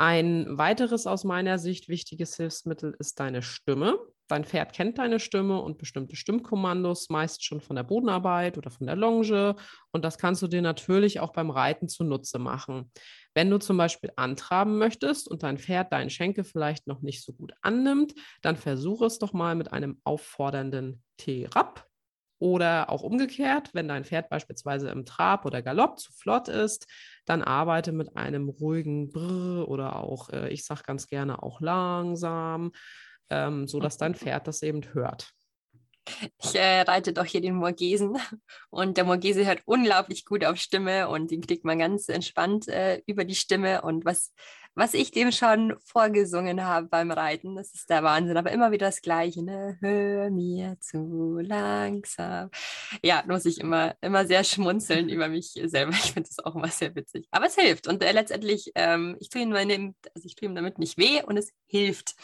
Ein 0.00 0.56
weiteres 0.56 1.08
aus 1.08 1.24
meiner 1.24 1.58
Sicht 1.58 1.88
wichtiges 1.88 2.36
Hilfsmittel 2.36 2.94
ist 3.00 3.18
deine 3.18 3.42
Stimme. 3.42 3.98
Dein 4.28 4.44
Pferd 4.44 4.72
kennt 4.72 4.98
deine 4.98 5.18
Stimme 5.18 5.60
und 5.60 5.78
bestimmte 5.78 6.14
Stimmkommandos, 6.14 7.08
meist 7.08 7.44
schon 7.44 7.60
von 7.60 7.74
der 7.74 7.82
Bodenarbeit 7.82 8.58
oder 8.58 8.70
von 8.70 8.86
der 8.86 8.94
Longe. 8.94 9.56
Und 9.90 10.04
das 10.04 10.16
kannst 10.16 10.40
du 10.40 10.46
dir 10.46 10.62
natürlich 10.62 11.18
auch 11.18 11.32
beim 11.32 11.50
Reiten 11.50 11.88
zunutze 11.88 12.38
machen. 12.38 12.92
Wenn 13.34 13.50
du 13.50 13.58
zum 13.58 13.76
Beispiel 13.76 14.12
antraben 14.14 14.78
möchtest 14.78 15.28
und 15.28 15.42
dein 15.42 15.58
Pferd 15.58 15.92
deinen 15.92 16.10
Schenkel 16.10 16.44
vielleicht 16.44 16.86
noch 16.86 17.00
nicht 17.00 17.24
so 17.24 17.32
gut 17.32 17.52
annimmt, 17.62 18.14
dann 18.42 18.56
versuche 18.56 19.06
es 19.06 19.18
doch 19.18 19.32
mal 19.32 19.56
mit 19.56 19.72
einem 19.72 20.00
auffordernden 20.04 21.02
T-Rap 21.16 21.88
oder 22.38 22.90
auch 22.90 23.02
umgekehrt, 23.02 23.70
wenn 23.74 23.88
dein 23.88 24.04
Pferd 24.04 24.28
beispielsweise 24.28 24.90
im 24.90 25.04
Trab 25.04 25.44
oder 25.44 25.62
Galopp 25.62 25.98
zu 25.98 26.12
flott 26.12 26.48
ist, 26.48 26.86
dann 27.24 27.42
arbeite 27.42 27.92
mit 27.92 28.16
einem 28.16 28.48
ruhigen 28.48 29.10
Brr 29.10 29.68
oder 29.68 29.96
auch, 29.96 30.30
äh, 30.30 30.48
ich 30.50 30.64
sage 30.64 30.82
ganz 30.84 31.08
gerne 31.08 31.42
auch 31.42 31.60
langsam, 31.60 32.72
ähm, 33.30 33.66
sodass 33.66 33.98
dein 33.98 34.14
Pferd 34.14 34.46
das 34.46 34.62
eben 34.62 34.82
hört. 34.94 35.32
Ich 36.42 36.54
äh, 36.54 36.80
reite 36.82 37.12
doch 37.12 37.24
hier 37.24 37.40
den 37.40 37.56
Morgesen 37.56 38.16
und 38.70 38.96
der 38.96 39.04
Morgese 39.04 39.44
hört 39.46 39.62
unglaublich 39.66 40.24
gut 40.24 40.44
auf 40.44 40.56
Stimme 40.56 41.08
und 41.08 41.30
den 41.30 41.42
kriegt 41.42 41.64
man 41.64 41.78
ganz 41.78 42.08
entspannt 42.08 42.68
äh, 42.68 43.02
über 43.06 43.24
die 43.24 43.34
Stimme 43.34 43.82
und 43.82 44.04
was 44.04 44.32
was 44.78 44.94
ich 44.94 45.10
dem 45.10 45.32
schon 45.32 45.74
vorgesungen 45.84 46.64
habe 46.64 46.86
beim 46.86 47.10
Reiten. 47.10 47.56
Das 47.56 47.74
ist 47.74 47.90
der 47.90 48.04
Wahnsinn. 48.04 48.36
Aber 48.36 48.52
immer 48.52 48.70
wieder 48.70 48.86
das 48.86 49.02
Gleiche. 49.02 49.42
Ne? 49.42 49.76
Hör 49.80 50.30
mir 50.30 50.76
zu 50.80 51.38
langsam. 51.42 52.50
Ja, 53.02 53.24
muss 53.26 53.44
ich 53.44 53.58
immer, 53.58 53.96
immer 54.00 54.24
sehr 54.24 54.44
schmunzeln 54.44 55.08
über 55.08 55.28
mich 55.28 55.52
selber. 55.64 55.92
Ich 55.98 56.12
finde 56.12 56.28
das 56.28 56.44
auch 56.44 56.54
immer 56.54 56.68
sehr 56.68 56.94
witzig. 56.94 57.26
Aber 57.32 57.46
es 57.46 57.56
hilft. 57.56 57.88
Und 57.88 58.02
äh, 58.02 58.12
letztendlich, 58.12 58.70
ähm, 58.76 59.16
ich 59.18 59.30
tue 59.30 59.42
ihm, 59.42 59.52
also 59.52 60.26
ich 60.26 60.36
tue 60.36 60.48
ihm 60.48 60.54
damit 60.54 60.78
nicht 60.78 60.96
weh 60.96 61.22
und 61.24 61.36
es 61.36 61.52
hilft. 61.66 62.14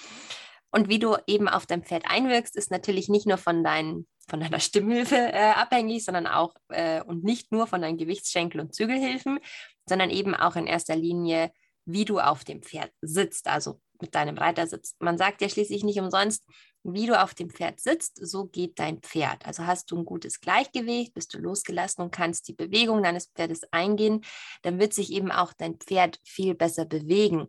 Und 0.70 0.88
wie 0.88 0.98
du 0.98 1.16
eben 1.26 1.48
auf 1.48 1.66
dein 1.66 1.82
Pferd 1.82 2.04
einwirkst, 2.06 2.56
ist 2.56 2.70
natürlich 2.70 3.08
nicht 3.08 3.26
nur 3.26 3.38
von, 3.38 3.64
dein, 3.64 4.06
von 4.28 4.40
deiner 4.40 4.60
Stimmhilfe 4.60 5.16
äh, 5.16 5.52
abhängig, 5.54 6.04
sondern 6.04 6.26
auch 6.28 6.54
äh, 6.68 7.02
und 7.02 7.24
nicht 7.24 7.52
nur 7.52 7.66
von 7.66 7.82
deinen 7.82 7.98
Gewichtsschenkel- 7.98 8.60
und 8.60 8.74
Zügelhilfen, 8.74 9.40
sondern 9.88 10.10
eben 10.10 10.34
auch 10.34 10.56
in 10.56 10.66
erster 10.66 10.96
Linie 10.96 11.50
wie 11.86 12.04
du 12.04 12.18
auf 12.18 12.44
dem 12.44 12.62
Pferd 12.62 12.90
sitzt, 13.00 13.46
also 13.48 13.80
mit 14.00 14.14
deinem 14.14 14.36
Reiter 14.36 14.66
sitzt. 14.66 15.00
Man 15.00 15.18
sagt 15.18 15.40
ja 15.40 15.48
schließlich 15.48 15.84
nicht 15.84 15.98
umsonst, 16.00 16.44
wie 16.84 17.06
du 17.06 17.20
auf 17.20 17.32
dem 17.32 17.48
Pferd 17.48 17.80
sitzt, 17.80 18.18
so 18.20 18.44
geht 18.44 18.78
dein 18.78 19.00
Pferd. 19.00 19.46
Also 19.46 19.64
hast 19.64 19.90
du 19.90 19.96
ein 19.96 20.04
gutes 20.04 20.40
Gleichgewicht, 20.40 21.14
bist 21.14 21.32
du 21.32 21.38
losgelassen 21.38 22.04
und 22.04 22.10
kannst 22.10 22.46
die 22.46 22.52
Bewegung 22.52 23.02
deines 23.02 23.28
Pferdes 23.34 23.62
eingehen, 23.70 24.20
dann 24.62 24.78
wird 24.78 24.92
sich 24.92 25.10
eben 25.10 25.32
auch 25.32 25.54
dein 25.54 25.76
Pferd 25.76 26.20
viel 26.24 26.54
besser 26.54 26.84
bewegen. 26.84 27.46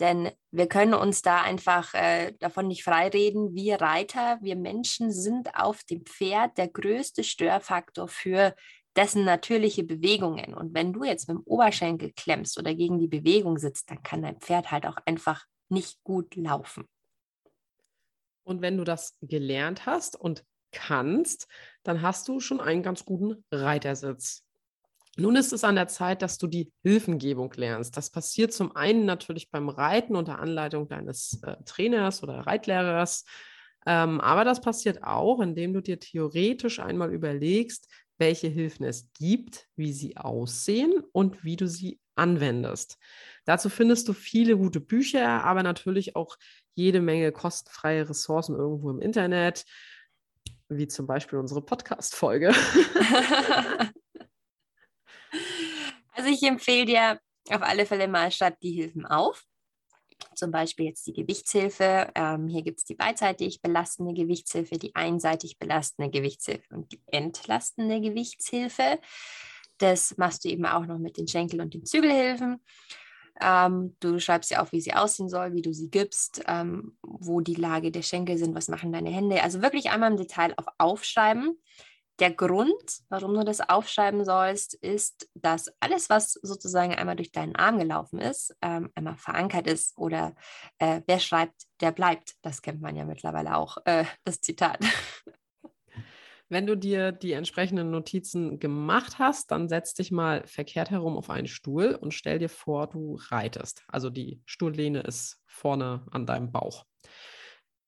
Denn 0.00 0.30
wir 0.50 0.66
können 0.66 0.92
uns 0.92 1.22
da 1.22 1.40
einfach 1.40 1.94
äh, 1.94 2.32
davon 2.40 2.68
nicht 2.68 2.84
freireden. 2.84 3.54
Wir 3.54 3.80
Reiter, 3.80 4.38
wir 4.42 4.56
Menschen 4.56 5.10
sind 5.10 5.54
auf 5.54 5.82
dem 5.84 6.04
Pferd 6.04 6.58
der 6.58 6.68
größte 6.68 7.24
Störfaktor 7.24 8.08
für 8.08 8.54
dessen 8.96 9.24
natürliche 9.24 9.84
Bewegungen. 9.84 10.54
Und 10.54 10.74
wenn 10.74 10.92
du 10.92 11.04
jetzt 11.04 11.28
mit 11.28 11.38
dem 11.38 11.44
Oberschenkel 11.44 12.12
klemmst 12.12 12.58
oder 12.58 12.74
gegen 12.74 12.98
die 12.98 13.08
Bewegung 13.08 13.58
sitzt, 13.58 13.90
dann 13.90 14.02
kann 14.02 14.22
dein 14.22 14.40
Pferd 14.40 14.70
halt 14.70 14.86
auch 14.86 14.96
einfach 15.04 15.44
nicht 15.68 16.02
gut 16.04 16.36
laufen. 16.36 16.84
Und 18.44 18.60
wenn 18.60 18.76
du 18.76 18.84
das 18.84 19.16
gelernt 19.22 19.86
hast 19.86 20.20
und 20.20 20.44
kannst, 20.70 21.48
dann 21.82 22.02
hast 22.02 22.28
du 22.28 22.40
schon 22.40 22.60
einen 22.60 22.82
ganz 22.82 23.04
guten 23.04 23.44
Reitersitz. 23.50 24.44
Nun 25.16 25.36
ist 25.36 25.52
es 25.52 25.62
an 25.62 25.76
der 25.76 25.86
Zeit, 25.86 26.22
dass 26.22 26.38
du 26.38 26.48
die 26.48 26.72
Hilfengebung 26.82 27.52
lernst. 27.54 27.96
Das 27.96 28.10
passiert 28.10 28.52
zum 28.52 28.74
einen 28.74 29.06
natürlich 29.06 29.50
beim 29.50 29.68
Reiten 29.68 30.16
unter 30.16 30.40
Anleitung 30.40 30.88
deines 30.88 31.40
äh, 31.44 31.56
Trainers 31.64 32.22
oder 32.22 32.40
Reitlehrers, 32.40 33.24
ähm, 33.86 34.20
aber 34.20 34.44
das 34.44 34.60
passiert 34.60 35.02
auch, 35.02 35.40
indem 35.40 35.74
du 35.74 35.82
dir 35.82 35.98
theoretisch 35.98 36.80
einmal 36.80 37.12
überlegst, 37.12 37.88
welche 38.18 38.48
Hilfen 38.48 38.84
es 38.86 39.12
gibt, 39.12 39.68
wie 39.76 39.92
sie 39.92 40.16
aussehen 40.16 41.02
und 41.12 41.44
wie 41.44 41.56
du 41.56 41.68
sie 41.68 42.00
anwendest. 42.14 42.98
Dazu 43.44 43.68
findest 43.68 44.08
du 44.08 44.12
viele 44.12 44.56
gute 44.56 44.80
Bücher, 44.80 45.44
aber 45.44 45.62
natürlich 45.62 46.16
auch 46.16 46.36
jede 46.74 47.00
Menge 47.00 47.32
kostenfreie 47.32 48.08
Ressourcen 48.08 48.56
irgendwo 48.56 48.90
im 48.90 49.00
Internet, 49.00 49.64
wie 50.68 50.88
zum 50.88 51.06
Beispiel 51.06 51.38
unsere 51.38 51.62
Podcast-Folge. 51.62 52.48
also 56.12 56.30
ich 56.30 56.42
empfehle 56.42 56.86
dir 56.86 57.20
auf 57.50 57.62
alle 57.62 57.86
Fälle 57.86 58.08
mal 58.08 58.30
statt 58.30 58.56
die 58.62 58.72
Hilfen 58.72 59.06
auf 59.06 59.44
zum 60.34 60.50
Beispiel 60.50 60.86
jetzt 60.86 61.06
die 61.06 61.12
Gewichtshilfe. 61.12 62.10
Ähm, 62.14 62.48
hier 62.48 62.62
gibt 62.62 62.80
es 62.80 62.84
die 62.84 62.94
beidseitig 62.94 63.62
belastende 63.62 64.14
Gewichtshilfe, 64.14 64.78
die 64.78 64.94
einseitig 64.94 65.58
belastende 65.58 66.10
Gewichtshilfe 66.10 66.74
und 66.74 66.92
die 66.92 67.00
entlastende 67.06 68.00
Gewichtshilfe. 68.00 68.98
Das 69.78 70.16
machst 70.16 70.44
du 70.44 70.48
eben 70.48 70.66
auch 70.66 70.86
noch 70.86 70.98
mit 70.98 71.16
den 71.16 71.28
Schenkel- 71.28 71.60
und 71.60 71.74
den 71.74 71.84
Zügelhilfen. 71.84 72.60
Ähm, 73.40 73.96
du 74.00 74.20
schreibst 74.20 74.50
ja 74.50 74.62
auf, 74.62 74.72
wie 74.72 74.80
sie 74.80 74.94
aussehen 74.94 75.28
soll, 75.28 75.54
wie 75.54 75.62
du 75.62 75.72
sie 75.72 75.90
gibst, 75.90 76.42
ähm, 76.46 76.96
wo 77.02 77.40
die 77.40 77.56
Lage 77.56 77.90
der 77.90 78.02
Schenkel 78.02 78.38
sind, 78.38 78.54
was 78.54 78.68
machen 78.68 78.92
deine 78.92 79.10
Hände. 79.10 79.42
Also 79.42 79.60
wirklich 79.60 79.90
einmal 79.90 80.12
im 80.12 80.16
Detail 80.16 80.54
auf 80.56 80.66
Aufschreiben. 80.78 81.58
Der 82.20 82.32
Grund, 82.32 83.02
warum 83.08 83.34
du 83.34 83.44
das 83.44 83.60
aufschreiben 83.60 84.24
sollst, 84.24 84.74
ist, 84.74 85.28
dass 85.34 85.72
alles, 85.80 86.08
was 86.08 86.34
sozusagen 86.34 86.94
einmal 86.94 87.16
durch 87.16 87.32
deinen 87.32 87.56
Arm 87.56 87.78
gelaufen 87.78 88.20
ist, 88.20 88.56
ähm, 88.62 88.90
einmal 88.94 89.16
verankert 89.16 89.66
ist 89.66 89.98
oder 89.98 90.36
äh, 90.78 91.00
wer 91.06 91.18
schreibt, 91.18 91.64
der 91.80 91.90
bleibt. 91.90 92.34
Das 92.42 92.62
kennt 92.62 92.80
man 92.80 92.94
ja 92.94 93.04
mittlerweile 93.04 93.56
auch, 93.56 93.78
äh, 93.84 94.04
das 94.24 94.40
Zitat. 94.40 94.78
Wenn 96.48 96.66
du 96.66 96.76
dir 96.76 97.10
die 97.10 97.32
entsprechenden 97.32 97.90
Notizen 97.90 98.60
gemacht 98.60 99.18
hast, 99.18 99.50
dann 99.50 99.68
setz 99.68 99.94
dich 99.94 100.12
mal 100.12 100.46
verkehrt 100.46 100.90
herum 100.90 101.16
auf 101.16 101.30
einen 101.30 101.48
Stuhl 101.48 101.98
und 102.00 102.12
stell 102.12 102.38
dir 102.38 102.50
vor, 102.50 102.86
du 102.86 103.18
reitest. 103.28 103.82
Also 103.88 104.08
die 104.08 104.40
Stuhllehne 104.44 105.00
ist 105.00 105.40
vorne 105.46 106.06
an 106.12 106.26
deinem 106.26 106.52
Bauch. 106.52 106.84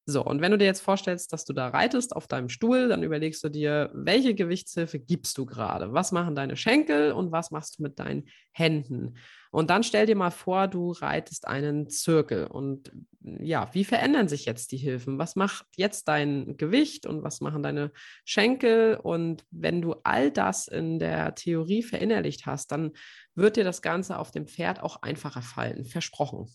So, 0.09 0.25
und 0.25 0.41
wenn 0.41 0.53
du 0.53 0.59
dir 0.59 0.67
jetzt 0.67 0.83
vorstellst, 0.83 1.33
dass 1.33 1.45
du 1.45 1.53
da 1.53 1.67
reitest 1.67 2.15
auf 2.15 2.29
deinem 2.29 2.49
Stuhl, 2.49 2.87
dann 2.87 3.03
überlegst 3.03 3.43
du 3.43 3.49
dir, 3.49 3.91
welche 3.93 4.37
Gewichtshilfe 4.37 5.01
gibst 5.01 5.37
du 5.37 5.47
gerade? 5.47 5.93
Was 5.93 6.13
machen 6.13 6.37
deine 6.37 6.57
Schenkel 6.57 7.11
und 7.11 7.33
was 7.33 7.51
machst 7.51 7.79
du 7.79 7.83
mit 7.83 7.99
deinen 7.99 8.29
Händen? 8.53 9.17
Und 9.51 9.69
dann 9.69 9.83
stell 9.83 10.07
dir 10.07 10.15
mal 10.15 10.31
vor, 10.31 10.69
du 10.69 10.93
reitest 10.93 11.49
einen 11.49 11.91
Zirkel. 11.91 12.47
Und 12.47 12.93
ja, 13.21 13.69
wie 13.73 13.85
verändern 13.85 14.29
sich 14.29 14.45
jetzt 14.45 14.71
die 14.71 14.77
Hilfen? 14.77 15.19
Was 15.19 15.35
macht 15.35 15.67
jetzt 15.75 16.07
dein 16.07 16.57
Gewicht 16.57 17.05
und 17.05 17.25
was 17.25 17.41
machen 17.41 17.65
deine 17.65 17.91
Schenkel? 18.25 19.01
Und 19.03 19.45
wenn 19.51 19.83
du 19.83 19.97
all 20.05 20.31
das 20.31 20.69
in 20.69 21.01
der 21.01 21.35
Theorie 21.35 21.83
verinnerlicht 21.83 22.47
hast, 22.47 22.71
dann 22.71 22.93
wird 23.35 23.57
dir 23.57 23.65
das 23.65 23.83
Ganze 23.83 24.21
auf 24.21 24.31
dem 24.31 24.47
Pferd 24.47 24.81
auch 24.81 25.03
einfacher 25.03 25.43
fallen. 25.43 25.85
Versprochen. 25.85 26.47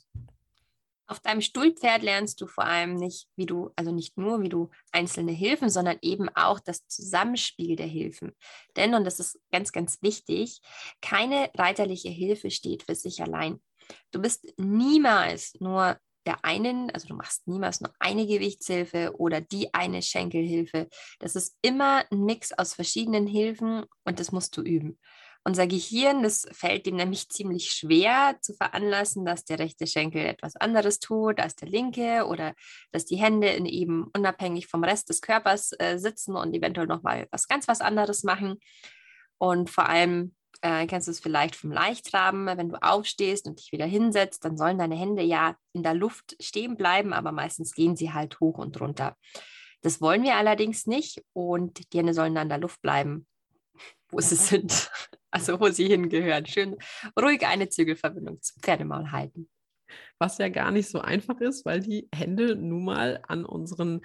Auf 1.12 1.20
deinem 1.20 1.41
Stuhlpferd 1.41 2.03
lernst 2.03 2.39
du 2.39 2.48
vor 2.48 2.63
allem 2.63 2.96
nicht, 2.96 3.27
wie 3.36 3.46
du, 3.46 3.72
also 3.75 3.91
nicht 3.91 4.18
nur, 4.18 4.41
wie 4.41 4.48
du 4.48 4.70
einzelne 4.94 5.34
Hilfen, 5.34 5.70
sondern 5.70 5.98
eben 6.01 6.30
auch 6.36 6.62
das 6.62 6.88
Zusammenspiel 6.88 7.75
der 7.75 7.86
Hilfen. 7.86 8.32
Denn, 8.77 8.94
und 8.94 9.03
das 9.03 9.20
ist 9.20 9.38
ganz, 9.51 9.74
ganz 9.74 10.01
wichtig, 10.01 10.62
keine 11.01 11.51
reiterliche 11.58 12.08
Hilfe 12.08 12.50
steht 12.50 12.84
für 12.84 12.96
sich 12.96 13.22
allein. 13.22 13.62
Du 14.12 14.22
bist 14.22 14.53
niemals 14.58 15.60
nur 15.60 15.98
der 16.25 16.46
einen, 16.46 16.89
also 16.91 17.10
du 17.10 17.15
machst 17.15 17.46
niemals 17.46 17.82
nur 17.82 17.91
eine 18.00 18.25
Gewichtshilfe 18.25 19.13
oder 19.18 19.41
die 19.41 19.74
eine 19.74 20.01
Schenkelhilfe. 20.01 20.88
Das 21.20 21.36
ist 21.36 21.58
immer 21.62 22.06
ein 22.10 22.24
Mix 22.24 22.53
aus 22.53 22.74
verschiedenen 22.74 23.27
Hilfen 23.27 23.84
und 24.06 24.22
das 24.22 24.32
musst 24.32 24.56
du 24.56 24.62
üben. 24.62 24.98
Unser 25.43 25.65
Gehirn, 25.65 26.21
das 26.21 26.45
fällt 26.51 26.86
dem 26.86 26.98
nämlich 26.98 27.29
ziemlich 27.29 27.71
schwer 27.71 28.38
zu 28.41 28.53
veranlassen, 28.53 29.25
dass 29.25 29.43
der 29.43 29.57
rechte 29.57 29.88
Schenkel 29.88 30.24
etwas 30.24 30.55
anderes 30.55 31.00
tut 31.00 31.39
als 31.39 31.55
der 31.55 31.67
linke 31.67 32.27
oder 32.27 32.53
dass 32.91 33.05
die 33.05 33.15
Hände 33.15 33.48
in 33.48 33.65
eben 33.65 34.05
unabhängig 34.15 34.67
vom 34.67 34.83
Rest 34.83 35.10
des 35.10 35.19
Körpers 35.19 35.71
äh, 35.79 35.98
sitzen 35.98 36.36
und 36.36 36.53
eventuell 36.53 36.86
nochmal 36.86 37.27
was 37.31 37.48
ganz 37.48 37.67
was 37.67 37.81
anderes 37.81 38.24
machen. 38.24 38.60
Und 39.39 39.71
vor 39.71 39.89
allem 39.89 40.36
äh, 40.62 40.86
kennst 40.86 41.07
du 41.07 41.12
es 41.12 41.19
vielleicht 41.19 41.55
vom 41.55 41.71
Leichtraben, 41.71 42.45
wenn 42.45 42.69
du 42.69 42.75
aufstehst 42.79 43.48
und 43.48 43.60
dich 43.60 43.71
wieder 43.71 43.88
hinsetzt, 43.88 44.45
dann 44.45 44.57
sollen 44.57 44.77
deine 44.77 44.95
Hände 44.95 45.24
ja 45.24 45.55
in 45.74 45.81
der 45.81 45.95
Luft 45.95 46.36
stehen 46.39 46.77
bleiben, 46.77 47.13
aber 47.13 47.31
meistens 47.31 47.74
gehen 47.74 47.95
sie 47.95 48.13
halt 48.13 48.39
hoch 48.39 48.60
und 48.60 48.79
runter. 48.79 49.17
Das 49.81 50.01
wollen 50.01 50.21
wir 50.21 50.36
allerdings 50.36 50.86
nicht 50.86 51.24
und 51.33 51.91
die 51.91 51.98
Hände 51.98 52.13
sollen 52.13 52.36
dann 52.36 52.43
in 52.43 52.50
der 52.50 52.60
Luft 52.60 52.79
bleiben, 52.83 53.25
wo 54.12 54.19
sie 54.19 54.36
sind 54.36 54.91
also 55.31 55.59
wo 55.59 55.69
sie 55.69 55.88
hingehören. 55.88 56.45
Schön 56.45 56.77
ruhig 57.19 57.45
eine 57.45 57.69
Zügelverbindung 57.69 58.41
zum 58.41 58.61
Pferdemaul 58.61 59.11
halten. 59.11 59.50
Was 60.19 60.38
ja 60.38 60.50
gar 60.50 60.71
nicht 60.71 60.89
so 60.89 61.00
einfach 61.00 61.39
ist, 61.41 61.65
weil 61.65 61.79
die 61.79 62.07
Hände 62.13 62.55
nun 62.55 62.85
mal 62.85 63.21
an 63.27 63.45
unseren 63.45 64.01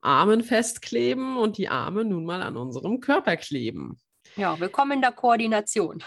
Armen 0.00 0.42
festkleben 0.42 1.36
und 1.36 1.58
die 1.58 1.68
Arme 1.68 2.04
nun 2.04 2.24
mal 2.24 2.42
an 2.42 2.56
unserem 2.56 3.00
Körper 3.00 3.36
kleben. 3.36 3.98
Ja, 4.36 4.58
willkommen 4.58 4.92
in 4.92 5.00
der 5.00 5.12
Koordination. 5.12 6.02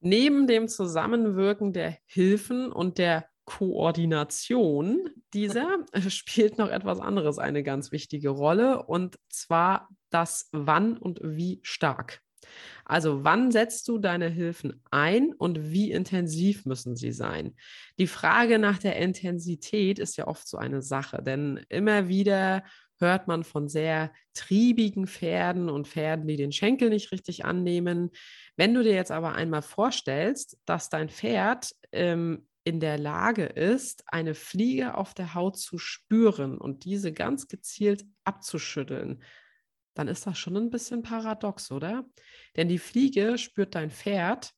Neben 0.00 0.46
dem 0.46 0.68
Zusammenwirken 0.68 1.72
der 1.72 1.96
Hilfen 2.06 2.70
und 2.70 2.98
der 2.98 3.26
Koordination 3.46 5.10
dieser 5.32 5.84
spielt 6.08 6.58
noch 6.58 6.68
etwas 6.68 7.00
anderes 7.00 7.38
eine 7.38 7.62
ganz 7.62 7.92
wichtige 7.92 8.30
Rolle 8.30 8.84
und 8.84 9.18
zwar 9.28 9.88
das 10.10 10.48
Wann 10.52 10.96
und 10.98 11.20
wie 11.22 11.60
stark. 11.62 12.23
Also 12.84 13.24
wann 13.24 13.50
setzt 13.50 13.88
du 13.88 13.98
deine 13.98 14.28
Hilfen 14.28 14.82
ein 14.90 15.32
und 15.32 15.70
wie 15.70 15.90
intensiv 15.90 16.66
müssen 16.66 16.96
sie 16.96 17.12
sein? 17.12 17.54
Die 17.98 18.06
Frage 18.06 18.58
nach 18.58 18.78
der 18.78 18.96
Intensität 18.96 19.98
ist 19.98 20.16
ja 20.16 20.26
oft 20.26 20.46
so 20.46 20.58
eine 20.58 20.82
Sache, 20.82 21.22
denn 21.22 21.64
immer 21.68 22.08
wieder 22.08 22.62
hört 22.98 23.26
man 23.26 23.44
von 23.44 23.68
sehr 23.68 24.12
triebigen 24.34 25.06
Pferden 25.06 25.68
und 25.68 25.88
Pferden, 25.88 26.26
die 26.26 26.36
den 26.36 26.52
Schenkel 26.52 26.90
nicht 26.90 27.12
richtig 27.12 27.44
annehmen. 27.44 28.10
Wenn 28.56 28.74
du 28.74 28.82
dir 28.82 28.94
jetzt 28.94 29.10
aber 29.10 29.34
einmal 29.34 29.62
vorstellst, 29.62 30.58
dass 30.64 30.90
dein 30.90 31.08
Pferd 31.08 31.72
ähm, 31.92 32.46
in 32.64 32.80
der 32.80 32.98
Lage 32.98 33.44
ist, 33.44 34.04
eine 34.06 34.34
Fliege 34.34 34.96
auf 34.96 35.12
der 35.12 35.34
Haut 35.34 35.58
zu 35.58 35.78
spüren 35.78 36.56
und 36.56 36.84
diese 36.84 37.12
ganz 37.12 37.46
gezielt 37.48 38.04
abzuschütteln, 38.24 39.22
dann 39.94 40.08
ist 40.08 40.26
das 40.26 40.38
schon 40.38 40.56
ein 40.56 40.70
bisschen 40.70 41.02
paradox, 41.02 41.70
oder? 41.70 42.04
Denn 42.56 42.68
die 42.68 42.78
Fliege 42.78 43.38
spürt 43.38 43.74
dein 43.74 43.90
Pferd 43.90 44.52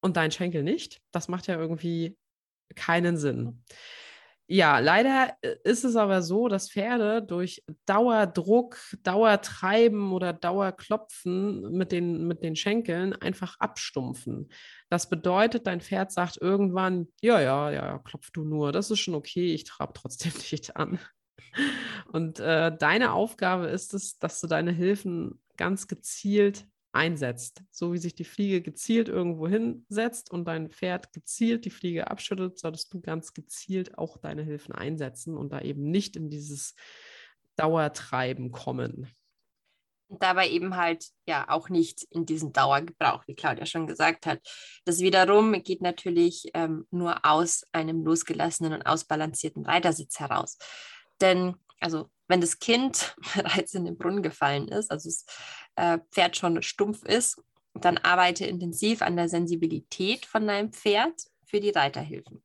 und 0.00 0.16
dein 0.16 0.30
Schenkel 0.30 0.62
nicht. 0.62 1.00
Das 1.10 1.28
macht 1.28 1.46
ja 1.46 1.58
irgendwie 1.58 2.16
keinen 2.74 3.16
Sinn. 3.16 3.64
Ja, 4.50 4.78
leider 4.78 5.36
äh, 5.42 5.56
ist 5.64 5.84
es 5.84 5.94
aber 5.94 6.22
so, 6.22 6.48
dass 6.48 6.70
Pferde 6.70 7.22
durch 7.22 7.62
Dauerdruck, 7.84 8.78
Dauertreiben 9.02 10.10
oder 10.10 10.32
Dauerklopfen 10.32 11.70
mit 11.70 11.92
den, 11.92 12.26
mit 12.26 12.42
den 12.42 12.56
Schenkeln 12.56 13.12
einfach 13.12 13.56
abstumpfen. 13.60 14.50
Das 14.88 15.10
bedeutet, 15.10 15.66
dein 15.66 15.82
Pferd 15.82 16.12
sagt 16.12 16.38
irgendwann, 16.38 17.08
ja, 17.20 17.42
ja, 17.42 17.70
ja, 17.70 17.98
klopf 17.98 18.30
du 18.30 18.42
nur, 18.42 18.72
das 18.72 18.90
ist 18.90 19.00
schon 19.00 19.14
okay, 19.14 19.52
ich 19.52 19.64
trabe 19.64 19.92
trotzdem 19.94 20.32
nicht 20.50 20.76
an. 20.76 20.98
Und 22.12 22.40
äh, 22.40 22.76
deine 22.76 23.12
Aufgabe 23.12 23.66
ist 23.66 23.94
es, 23.94 24.18
dass 24.18 24.40
du 24.40 24.46
deine 24.46 24.72
Hilfen 24.72 25.40
ganz 25.56 25.88
gezielt 25.88 26.66
einsetzt. 26.92 27.62
So 27.70 27.92
wie 27.92 27.98
sich 27.98 28.14
die 28.14 28.24
Fliege 28.24 28.62
gezielt 28.62 29.08
irgendwo 29.08 29.46
hinsetzt 29.46 30.30
und 30.30 30.46
dein 30.46 30.70
Pferd 30.70 31.12
gezielt 31.12 31.64
die 31.64 31.70
Fliege 31.70 32.10
abschüttelt, 32.10 32.58
solltest 32.58 32.92
du 32.92 33.00
ganz 33.00 33.34
gezielt 33.34 33.98
auch 33.98 34.16
deine 34.16 34.42
Hilfen 34.42 34.74
einsetzen 34.74 35.36
und 35.36 35.52
da 35.52 35.60
eben 35.60 35.90
nicht 35.90 36.16
in 36.16 36.30
dieses 36.30 36.74
Dauertreiben 37.56 38.52
kommen. 38.52 39.08
Und 40.08 40.22
dabei 40.22 40.48
eben 40.48 40.76
halt 40.76 41.06
ja 41.26 41.50
auch 41.50 41.68
nicht 41.68 42.04
in 42.10 42.24
diesen 42.24 42.54
Dauergebrauch, 42.54 43.24
wie 43.26 43.34
Claudia 43.34 43.66
schon 43.66 43.86
gesagt 43.86 44.24
hat. 44.24 44.40
Das 44.86 45.00
wiederum 45.00 45.52
geht 45.62 45.82
natürlich 45.82 46.50
ähm, 46.54 46.86
nur 46.90 47.26
aus 47.26 47.66
einem 47.72 48.02
losgelassenen 48.04 48.72
und 48.72 48.86
ausbalancierten 48.86 49.66
Reitersitz 49.66 50.18
heraus. 50.18 50.56
Denn, 51.20 51.56
also, 51.80 52.10
wenn 52.28 52.40
das 52.40 52.58
Kind 52.58 53.16
bereits 53.34 53.74
in 53.74 53.84
den 53.84 53.98
Brunnen 53.98 54.22
gefallen 54.22 54.68
ist, 54.68 54.90
also 54.90 55.08
das 55.08 55.24
äh, 55.76 55.98
Pferd 56.10 56.36
schon 56.36 56.62
stumpf 56.62 57.04
ist, 57.04 57.42
dann 57.74 57.98
arbeite 57.98 58.44
intensiv 58.44 59.02
an 59.02 59.16
der 59.16 59.28
Sensibilität 59.28 60.26
von 60.26 60.46
deinem 60.46 60.72
Pferd 60.72 61.14
für 61.44 61.60
die 61.60 61.70
Reiterhilfen. 61.70 62.42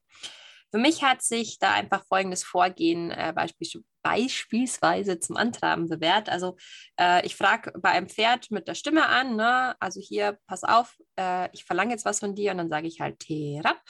Für 0.72 0.78
mich 0.78 1.04
hat 1.04 1.22
sich 1.22 1.60
da 1.60 1.72
einfach 1.74 2.06
folgendes 2.06 2.44
Vorgehen 2.44 3.12
äh, 3.12 3.32
beispielsweise 3.36 3.86
beispielsweise 4.04 5.20
zum 5.20 5.38
Antraben 5.38 5.88
bewährt. 5.88 6.30
Also 6.30 6.58
äh, 7.00 7.26
ich 7.26 7.36
frage 7.36 7.72
bei 7.80 7.90
einem 7.90 8.10
Pferd 8.10 8.52
mit 8.52 8.68
der 8.68 8.76
Stimme 8.76 9.08
an, 9.08 9.36
ne? 9.36 9.76
also 9.80 10.00
hier, 10.00 10.38
pass 10.46 10.64
auf, 10.64 10.98
äh, 11.18 11.50
ich 11.54 11.64
verlange 11.64 11.92
jetzt 11.92 12.06
was 12.06 12.20
von 12.20 12.36
dir 12.36 12.52
und 12.52 12.58
dann 12.58 12.70
sage 12.70 12.88
ich 12.88 13.00
halt 13.00 13.20
Terap. 13.20 13.82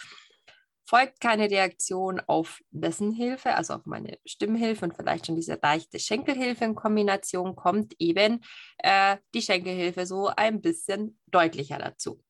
Folgt 0.85 1.21
keine 1.21 1.49
Reaktion 1.49 2.19
auf 2.27 2.61
dessen 2.71 3.11
Hilfe, 3.11 3.55
also 3.55 3.75
auf 3.75 3.85
meine 3.85 4.17
Stimmhilfe 4.25 4.85
und 4.85 4.95
vielleicht 4.95 5.25
schon 5.25 5.35
diese 5.35 5.57
leichte 5.61 5.97
Schenkelhilfe 5.97 6.65
in 6.65 6.75
Kombination, 6.75 7.55
kommt 7.55 7.93
eben 7.99 8.43
äh, 8.79 9.17
die 9.33 9.41
Schenkelhilfe 9.41 10.05
so 10.05 10.27
ein 10.27 10.61
bisschen 10.61 11.19
deutlicher 11.27 11.77
dazu. 11.77 12.21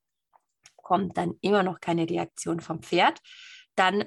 Kommt 0.76 1.16
dann 1.16 1.34
immer 1.40 1.62
noch 1.62 1.80
keine 1.80 2.08
Reaktion 2.08 2.60
vom 2.60 2.82
Pferd, 2.82 3.20
dann 3.74 4.04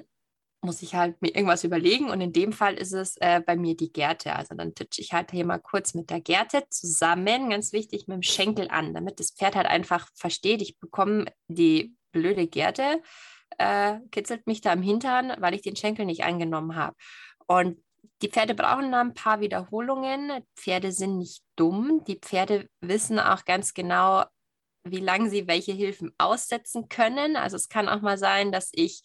muss 0.60 0.82
ich 0.82 0.94
halt 0.94 1.20
mir 1.22 1.34
irgendwas 1.34 1.64
überlegen. 1.64 2.10
Und 2.10 2.20
in 2.20 2.32
dem 2.32 2.52
Fall 2.52 2.74
ist 2.74 2.92
es 2.92 3.16
äh, 3.18 3.40
bei 3.40 3.56
mir 3.56 3.76
die 3.76 3.92
Gerte. 3.92 4.34
Also 4.34 4.54
dann 4.54 4.74
titsche 4.74 5.00
ich 5.00 5.12
halt 5.12 5.30
hier 5.30 5.44
mal 5.44 5.58
kurz 5.58 5.94
mit 5.94 6.10
der 6.10 6.20
Gerte 6.20 6.64
zusammen, 6.68 7.50
ganz 7.50 7.72
wichtig, 7.72 8.08
mit 8.08 8.16
dem 8.16 8.22
Schenkel 8.22 8.68
an, 8.68 8.94
damit 8.94 9.20
das 9.20 9.30
Pferd 9.30 9.56
halt 9.56 9.66
einfach 9.66 10.08
versteht, 10.14 10.62
ich 10.62 10.78
bekomme 10.78 11.26
die 11.46 11.94
blöde 12.12 12.46
Gerte, 12.46 13.02
äh, 13.58 13.98
kitzelt 14.10 14.46
mich 14.46 14.60
da 14.60 14.72
im 14.72 14.82
Hintern, 14.82 15.34
weil 15.38 15.54
ich 15.54 15.62
den 15.62 15.76
Schenkel 15.76 16.06
nicht 16.06 16.24
eingenommen 16.24 16.76
habe. 16.76 16.96
Und 17.46 17.82
die 18.22 18.28
Pferde 18.28 18.54
brauchen 18.54 18.90
da 18.90 19.00
ein 19.00 19.14
paar 19.14 19.40
Wiederholungen. 19.40 20.44
Pferde 20.56 20.92
sind 20.92 21.18
nicht 21.18 21.42
dumm. 21.56 22.02
Die 22.06 22.16
Pferde 22.16 22.68
wissen 22.80 23.18
auch 23.18 23.44
ganz 23.44 23.74
genau, 23.74 24.24
wie 24.84 25.00
lange 25.00 25.30
sie 25.30 25.46
welche 25.46 25.72
Hilfen 25.72 26.12
aussetzen 26.18 26.88
können. 26.88 27.36
Also 27.36 27.56
es 27.56 27.68
kann 27.68 27.88
auch 27.88 28.00
mal 28.00 28.18
sein, 28.18 28.50
dass 28.50 28.70
ich 28.72 29.02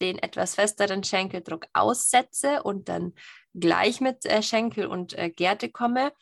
den 0.00 0.18
etwas 0.18 0.54
festeren 0.54 1.04
Schenkeldruck 1.04 1.66
aussetze 1.72 2.62
und 2.62 2.88
dann 2.88 3.14
gleich 3.54 4.00
mit 4.00 4.24
äh, 4.26 4.42
Schenkel 4.42 4.86
und 4.86 5.16
äh, 5.16 5.30
Gerte 5.30 5.70
komme, 5.70 6.12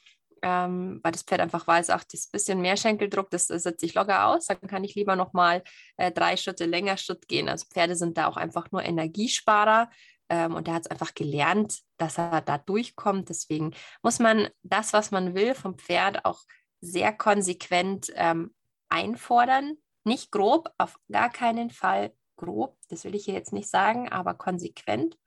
ähm, 0.42 1.00
weil 1.02 1.12
das 1.12 1.23
Pferd 1.23 1.40
einfach 1.40 1.66
weiß, 1.66 1.90
ach, 1.90 2.04
das 2.04 2.28
bisschen 2.28 2.61
mehr 2.61 2.76
Schenkeldruck, 2.76 3.30
das, 3.30 3.49
setze 3.49 3.87
ich 3.87 3.94
locker 3.94 4.26
aus, 4.26 4.47
dann 4.47 4.61
kann 4.62 4.85
ich 4.85 4.94
lieber 4.94 5.16
nochmal 5.16 5.62
äh, 5.97 6.11
drei 6.12 6.37
Schritte 6.37 6.66
länger 6.66 6.97
Schritt 6.97 7.28
gehen. 7.28 7.49
Also 7.49 7.66
Pferde 7.66 7.97
sind 7.97 8.16
da 8.16 8.26
auch 8.26 8.37
einfach 8.37 8.70
nur 8.70 8.82
Energiesparer 8.82 9.90
ähm, 10.28 10.54
und 10.54 10.68
er 10.68 10.75
hat 10.75 10.82
es 10.82 10.90
einfach 10.90 11.14
gelernt, 11.14 11.80
dass 11.99 12.18
er 12.18 12.40
da 12.40 12.59
durchkommt. 12.59 13.28
Deswegen 13.28 13.75
muss 14.02 14.18
man 14.18 14.49
das, 14.62 14.92
was 14.92 15.11
man 15.11 15.35
will, 15.35 15.54
vom 15.54 15.78
Pferd 15.78 16.25
auch 16.25 16.42
sehr 16.80 17.12
konsequent 17.12 18.11
ähm, 18.14 18.54
einfordern. 18.88 19.76
Nicht 20.04 20.30
grob, 20.32 20.70
auf 20.78 20.99
gar 21.11 21.30
keinen 21.30 21.70
Fall 21.70 22.14
grob, 22.37 22.78
das 22.88 23.04
will 23.04 23.14
ich 23.14 23.26
hier 23.26 23.35
jetzt 23.35 23.52
nicht 23.52 23.68
sagen, 23.68 24.09
aber 24.09 24.35
konsequent. 24.35 25.18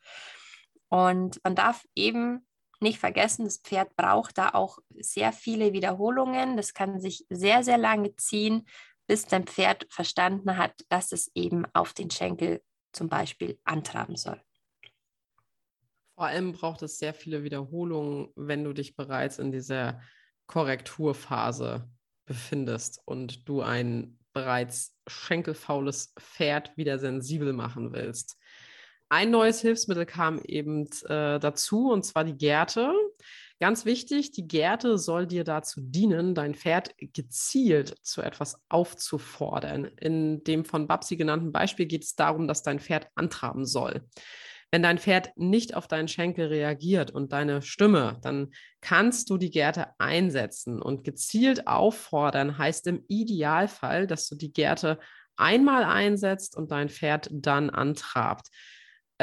Und 0.89 1.39
man 1.43 1.55
darf 1.55 1.85
eben 1.95 2.45
nicht 2.83 2.99
vergessen, 2.99 3.45
das 3.45 3.57
Pferd 3.57 3.95
braucht 3.95 4.37
da 4.37 4.49
auch 4.49 4.77
sehr 4.99 5.33
viele 5.33 5.73
Wiederholungen. 5.73 6.57
Das 6.57 6.73
kann 6.73 7.01
sich 7.01 7.25
sehr, 7.29 7.63
sehr 7.63 7.77
lange 7.77 8.15
ziehen, 8.15 8.67
bis 9.07 9.25
dein 9.25 9.45
Pferd 9.45 9.87
verstanden 9.89 10.57
hat, 10.57 10.85
dass 10.89 11.11
es 11.11 11.31
eben 11.35 11.65
auf 11.73 11.93
den 11.93 12.11
Schenkel 12.11 12.61
zum 12.91 13.09
Beispiel 13.09 13.59
antraben 13.63 14.15
soll. 14.15 14.39
Vor 16.15 16.27
allem 16.27 16.51
braucht 16.51 16.83
es 16.83 16.99
sehr 16.99 17.13
viele 17.13 17.43
Wiederholungen, 17.43 18.29
wenn 18.35 18.63
du 18.63 18.73
dich 18.73 18.95
bereits 18.95 19.39
in 19.39 19.51
dieser 19.51 19.99
Korrekturphase 20.45 21.89
befindest 22.25 23.01
und 23.05 23.47
du 23.49 23.61
ein 23.61 24.19
bereits 24.31 24.95
schenkelfaules 25.07 26.13
Pferd 26.19 26.75
wieder 26.77 26.99
sensibel 26.99 27.53
machen 27.53 27.93
willst. 27.93 28.37
Ein 29.13 29.29
neues 29.29 29.61
Hilfsmittel 29.61 30.07
kam 30.07 30.41
eben 30.43 30.87
äh, 31.03 31.39
dazu, 31.39 31.91
und 31.91 32.03
zwar 32.03 32.23
die 32.23 32.35
Gerte. 32.35 32.91
Ganz 33.59 33.85
wichtig, 33.85 34.31
die 34.31 34.47
Gerte 34.47 34.97
soll 34.97 35.27
dir 35.27 35.43
dazu 35.43 35.81
dienen, 35.83 36.33
dein 36.33 36.55
Pferd 36.55 36.95
gezielt 36.97 37.95
zu 38.01 38.23
etwas 38.23 38.59
aufzufordern. 38.69 39.85
In 39.85 40.43
dem 40.45 40.65
von 40.65 40.87
Babsi 40.87 41.15
genannten 41.15 41.51
Beispiel 41.51 41.85
geht 41.85 42.03
es 42.03 42.15
darum, 42.15 42.47
dass 42.47 42.63
dein 42.63 42.79
Pferd 42.79 43.07
antraben 43.13 43.67
soll. 43.67 44.01
Wenn 44.71 44.81
dein 44.81 44.97
Pferd 44.97 45.29
nicht 45.35 45.75
auf 45.75 45.87
deinen 45.87 46.07
Schenkel 46.07 46.47
reagiert 46.47 47.11
und 47.11 47.33
deine 47.33 47.61
Stimme, 47.61 48.17
dann 48.23 48.49
kannst 48.81 49.29
du 49.29 49.37
die 49.37 49.51
Gerte 49.51 49.89
einsetzen 49.99 50.81
und 50.81 51.03
gezielt 51.03 51.67
auffordern, 51.67 52.57
heißt 52.57 52.87
im 52.87 53.05
Idealfall, 53.07 54.07
dass 54.07 54.27
du 54.27 54.33
die 54.35 54.51
Gerte 54.51 54.97
einmal 55.35 55.83
einsetzt 55.83 56.57
und 56.57 56.71
dein 56.71 56.89
Pferd 56.89 57.29
dann 57.31 57.69
antrabt. 57.69 58.47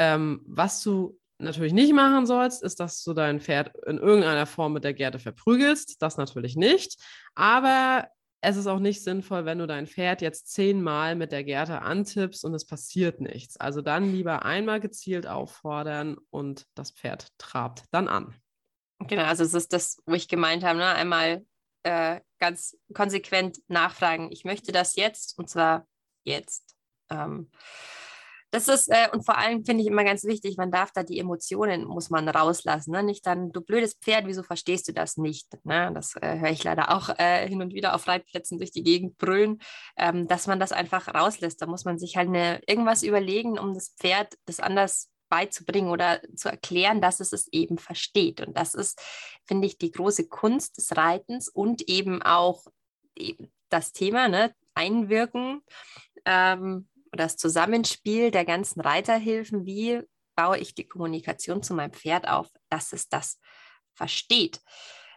Ähm, 0.01 0.41
was 0.47 0.81
du 0.81 1.19
natürlich 1.37 1.73
nicht 1.73 1.93
machen 1.93 2.25
sollst, 2.25 2.63
ist, 2.63 2.79
dass 2.79 3.03
du 3.03 3.13
dein 3.13 3.39
Pferd 3.39 3.71
in 3.85 3.99
irgendeiner 3.99 4.47
Form 4.47 4.73
mit 4.73 4.83
der 4.83 4.95
Gerte 4.95 5.19
verprügelst. 5.19 6.01
Das 6.01 6.17
natürlich 6.17 6.55
nicht. 6.55 6.99
Aber 7.35 8.07
es 8.41 8.57
ist 8.57 8.65
auch 8.65 8.79
nicht 8.79 9.03
sinnvoll, 9.03 9.45
wenn 9.45 9.59
du 9.59 9.67
dein 9.67 9.85
Pferd 9.85 10.23
jetzt 10.23 10.51
zehnmal 10.51 11.15
mit 11.15 11.31
der 11.31 11.43
Gerte 11.43 11.83
antippst 11.83 12.43
und 12.43 12.55
es 12.55 12.65
passiert 12.65 13.21
nichts. 13.21 13.57
Also 13.57 13.83
dann 13.83 14.11
lieber 14.11 14.43
einmal 14.43 14.79
gezielt 14.79 15.27
auffordern 15.27 16.17
und 16.31 16.65
das 16.73 16.89
Pferd 16.89 17.27
trabt 17.37 17.83
dann 17.91 18.07
an. 18.07 18.33
Genau, 19.01 19.25
also 19.25 19.43
es 19.43 19.53
ist 19.53 19.71
das, 19.71 20.01
wo 20.07 20.15
ich 20.15 20.27
gemeint 20.27 20.63
habe, 20.63 20.79
ne? 20.79 20.87
einmal 20.87 21.45
äh, 21.83 22.21
ganz 22.39 22.75
konsequent 22.95 23.59
nachfragen, 23.67 24.31
ich 24.31 24.45
möchte 24.45 24.71
das 24.71 24.95
jetzt 24.95 25.37
und 25.37 25.47
zwar 25.47 25.87
jetzt. 26.23 26.75
Ähm, 27.11 27.51
das 28.51 28.67
ist, 28.67 28.89
äh, 28.89 29.07
und 29.13 29.25
vor 29.25 29.37
allem 29.37 29.63
finde 29.65 29.81
ich 29.81 29.87
immer 29.87 30.03
ganz 30.03 30.25
wichtig, 30.25 30.57
man 30.57 30.71
darf 30.71 30.91
da 30.91 31.03
die 31.03 31.19
Emotionen, 31.19 31.85
muss 31.85 32.09
man 32.09 32.27
rauslassen. 32.27 32.91
Ne? 32.91 33.01
Nicht 33.01 33.25
dann, 33.25 33.51
du 33.51 33.61
blödes 33.61 33.93
Pferd, 33.95 34.27
wieso 34.27 34.43
verstehst 34.43 34.87
du 34.89 34.93
das 34.93 35.17
nicht? 35.17 35.47
Ne? 35.63 35.91
Das 35.93 36.15
äh, 36.17 36.37
höre 36.39 36.51
ich 36.51 36.63
leider 36.63 36.93
auch 36.95 37.09
äh, 37.17 37.47
hin 37.47 37.61
und 37.61 37.73
wieder 37.73 37.95
auf 37.95 38.07
Reitplätzen 38.07 38.57
durch 38.57 38.71
die 38.71 38.83
Gegend 38.83 39.17
brüllen, 39.17 39.59
ähm, 39.97 40.27
dass 40.27 40.47
man 40.47 40.59
das 40.59 40.73
einfach 40.73 41.13
rauslässt. 41.13 41.61
Da 41.61 41.65
muss 41.65 41.85
man 41.85 41.97
sich 41.97 42.17
halt 42.17 42.27
eine, 42.27 42.61
irgendwas 42.67 43.03
überlegen, 43.03 43.57
um 43.57 43.73
das 43.73 43.95
Pferd 43.97 44.35
das 44.45 44.59
anders 44.59 45.09
beizubringen 45.29 45.89
oder 45.89 46.21
zu 46.35 46.49
erklären, 46.49 46.99
dass 46.99 47.21
es 47.21 47.31
es 47.31 47.47
eben 47.53 47.77
versteht. 47.77 48.45
Und 48.45 48.57
das 48.57 48.75
ist, 48.75 49.01
finde 49.45 49.65
ich, 49.65 49.77
die 49.77 49.91
große 49.91 50.27
Kunst 50.27 50.77
des 50.77 50.97
Reitens 50.97 51.47
und 51.47 51.87
eben 51.87 52.21
auch 52.21 52.65
das 53.69 53.93
Thema, 53.93 54.27
ne? 54.27 54.53
Einwirken. 54.73 55.61
Ähm, 56.25 56.87
das 57.11 57.37
Zusammenspiel 57.37 58.31
der 58.31 58.45
ganzen 58.45 58.81
Reiterhilfen, 58.81 59.65
wie 59.65 60.01
baue 60.35 60.57
ich 60.57 60.73
die 60.73 60.87
Kommunikation 60.87 61.61
zu 61.61 61.73
meinem 61.73 61.93
Pferd 61.93 62.27
auf, 62.27 62.47
dass 62.69 62.93
es 62.93 63.09
das 63.09 63.39
versteht. 63.93 64.61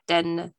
Denn 0.09 0.53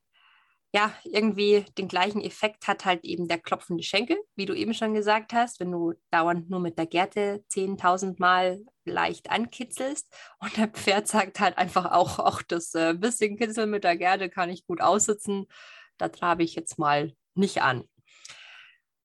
ja, 0.73 0.93
irgendwie 1.05 1.63
den 1.77 1.87
gleichen 1.87 2.19
Effekt 2.21 2.67
hat 2.67 2.83
halt 2.83 3.05
eben 3.05 3.29
der 3.29 3.39
klopfende 3.39 3.83
Schenkel, 3.83 4.17
wie 4.35 4.45
du 4.45 4.53
eben 4.53 4.73
schon 4.73 4.93
gesagt 4.93 5.31
hast, 5.31 5.61
wenn 5.61 5.71
du 5.71 5.93
dauernd 6.11 6.49
nur 6.49 6.59
mit 6.59 6.77
der 6.77 6.85
Gerte 6.85 7.45
10.000 7.49 8.15
Mal 8.19 8.59
leicht 8.83 9.29
ankitzelst 9.31 10.13
und 10.39 10.57
der 10.57 10.67
Pferd 10.67 11.07
sagt 11.07 11.39
halt 11.39 11.57
einfach 11.57 11.91
auch, 11.91 12.19
auch 12.19 12.41
das 12.41 12.75
äh, 12.75 12.93
bisschen 12.93 13.37
Kitzel 13.37 13.67
mit 13.67 13.85
der 13.85 13.95
Gerte 13.95 14.29
kann 14.29 14.49
ich 14.49 14.67
gut 14.67 14.81
aussitzen, 14.81 15.45
da 15.97 16.09
trabe 16.09 16.43
ich 16.43 16.55
jetzt 16.55 16.77
mal 16.77 17.13
nicht 17.35 17.61
an. 17.61 17.85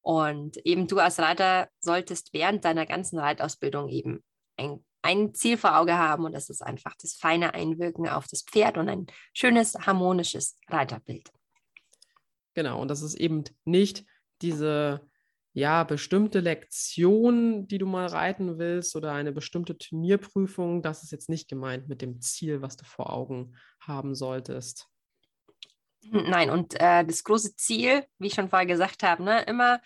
Und 0.03 0.57
eben 0.65 0.87
du 0.87 0.99
als 0.99 1.19
Reiter 1.19 1.69
solltest 1.81 2.33
während 2.33 2.65
deiner 2.65 2.87
ganzen 2.87 3.19
Reitausbildung 3.19 3.89
eben 3.89 4.25
ein, 4.57 4.85
ein 5.03 5.35
Ziel 5.35 5.57
vor 5.57 5.79
Auge 5.79 5.97
haben 5.97 6.25
und 6.25 6.33
das 6.33 6.49
ist 6.49 6.63
einfach 6.63 6.95
das 7.01 7.15
feine 7.15 7.55
Einwirken 7.55 8.09
auf 8.09 8.27
das 8.27 8.43
Pferd 8.43 8.79
und 8.79 8.89
ein 8.89 9.07
schönes, 9.35 9.75
harmonisches 9.75 10.57
Reiterbild. 10.69 11.31
Genau, 12.55 12.81
und 12.81 12.89
das 12.89 13.03
ist 13.03 13.15
eben 13.15 13.45
nicht 13.65 14.05
diese 14.43 15.01
ja, 15.53 15.83
bestimmte 15.85 16.41
Lektion, 16.41 17.67
die 17.67 17.79
du 17.79 17.87
mal 17.87 18.07
reiten 18.07 18.59
willst 18.59 18.95
oder 18.95 19.13
eine 19.13 19.33
bestimmte 19.33 19.77
Turnierprüfung, 19.77 20.83
das 20.83 21.03
ist 21.03 21.11
jetzt 21.11 21.29
nicht 21.29 21.49
gemeint 21.49 21.89
mit 21.89 22.03
dem 22.03 22.21
Ziel, 22.21 22.63
was 22.63 22.77
du 22.77 22.85
vor 22.85 23.13
Augen 23.13 23.57
haben 23.81 24.15
solltest. 24.15 24.90
Nein, 26.03 26.51
und 26.51 26.75
äh, 26.81 27.05
das 27.05 27.25
große 27.25 27.57
Ziel, 27.57 28.05
wie 28.19 28.29
ich 28.29 28.35
schon 28.35 28.49
vorher 28.49 28.67
gesagt 28.67 29.03
habe, 29.03 29.23
ne, 29.23 29.43
immer 29.43 29.81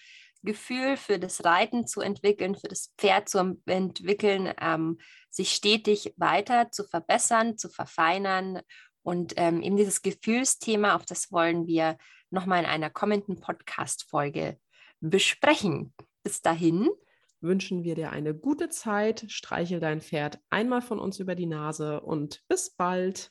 Gefühl 0.44 0.96
für 0.96 1.18
das 1.18 1.44
Reiten 1.44 1.86
zu 1.86 2.00
entwickeln, 2.00 2.54
für 2.54 2.68
das 2.68 2.92
Pferd 2.98 3.28
zu 3.28 3.58
entwickeln, 3.66 4.52
ähm, 4.60 4.98
sich 5.30 5.50
stetig 5.50 6.14
weiter 6.16 6.70
zu 6.70 6.84
verbessern, 6.84 7.58
zu 7.58 7.68
verfeinern. 7.68 8.60
Und 9.02 9.34
ähm, 9.36 9.62
eben 9.62 9.76
dieses 9.76 10.02
Gefühlsthema, 10.02 10.94
auf 10.94 11.04
das 11.04 11.32
wollen 11.32 11.66
wir 11.66 11.96
nochmal 12.30 12.60
in 12.60 12.68
einer 12.68 12.90
kommenden 12.90 13.40
Podcast-Folge 13.40 14.58
besprechen. 15.00 15.94
Bis 16.22 16.42
dahin 16.42 16.88
wünschen 17.40 17.82
wir 17.82 17.94
dir 17.94 18.10
eine 18.10 18.34
gute 18.34 18.68
Zeit, 18.68 19.26
streichel 19.28 19.80
dein 19.80 20.00
Pferd 20.00 20.40
einmal 20.50 20.80
von 20.80 20.98
uns 20.98 21.18
über 21.18 21.34
die 21.34 21.46
Nase 21.46 22.00
und 22.00 22.42
bis 22.48 22.70
bald. 22.70 23.30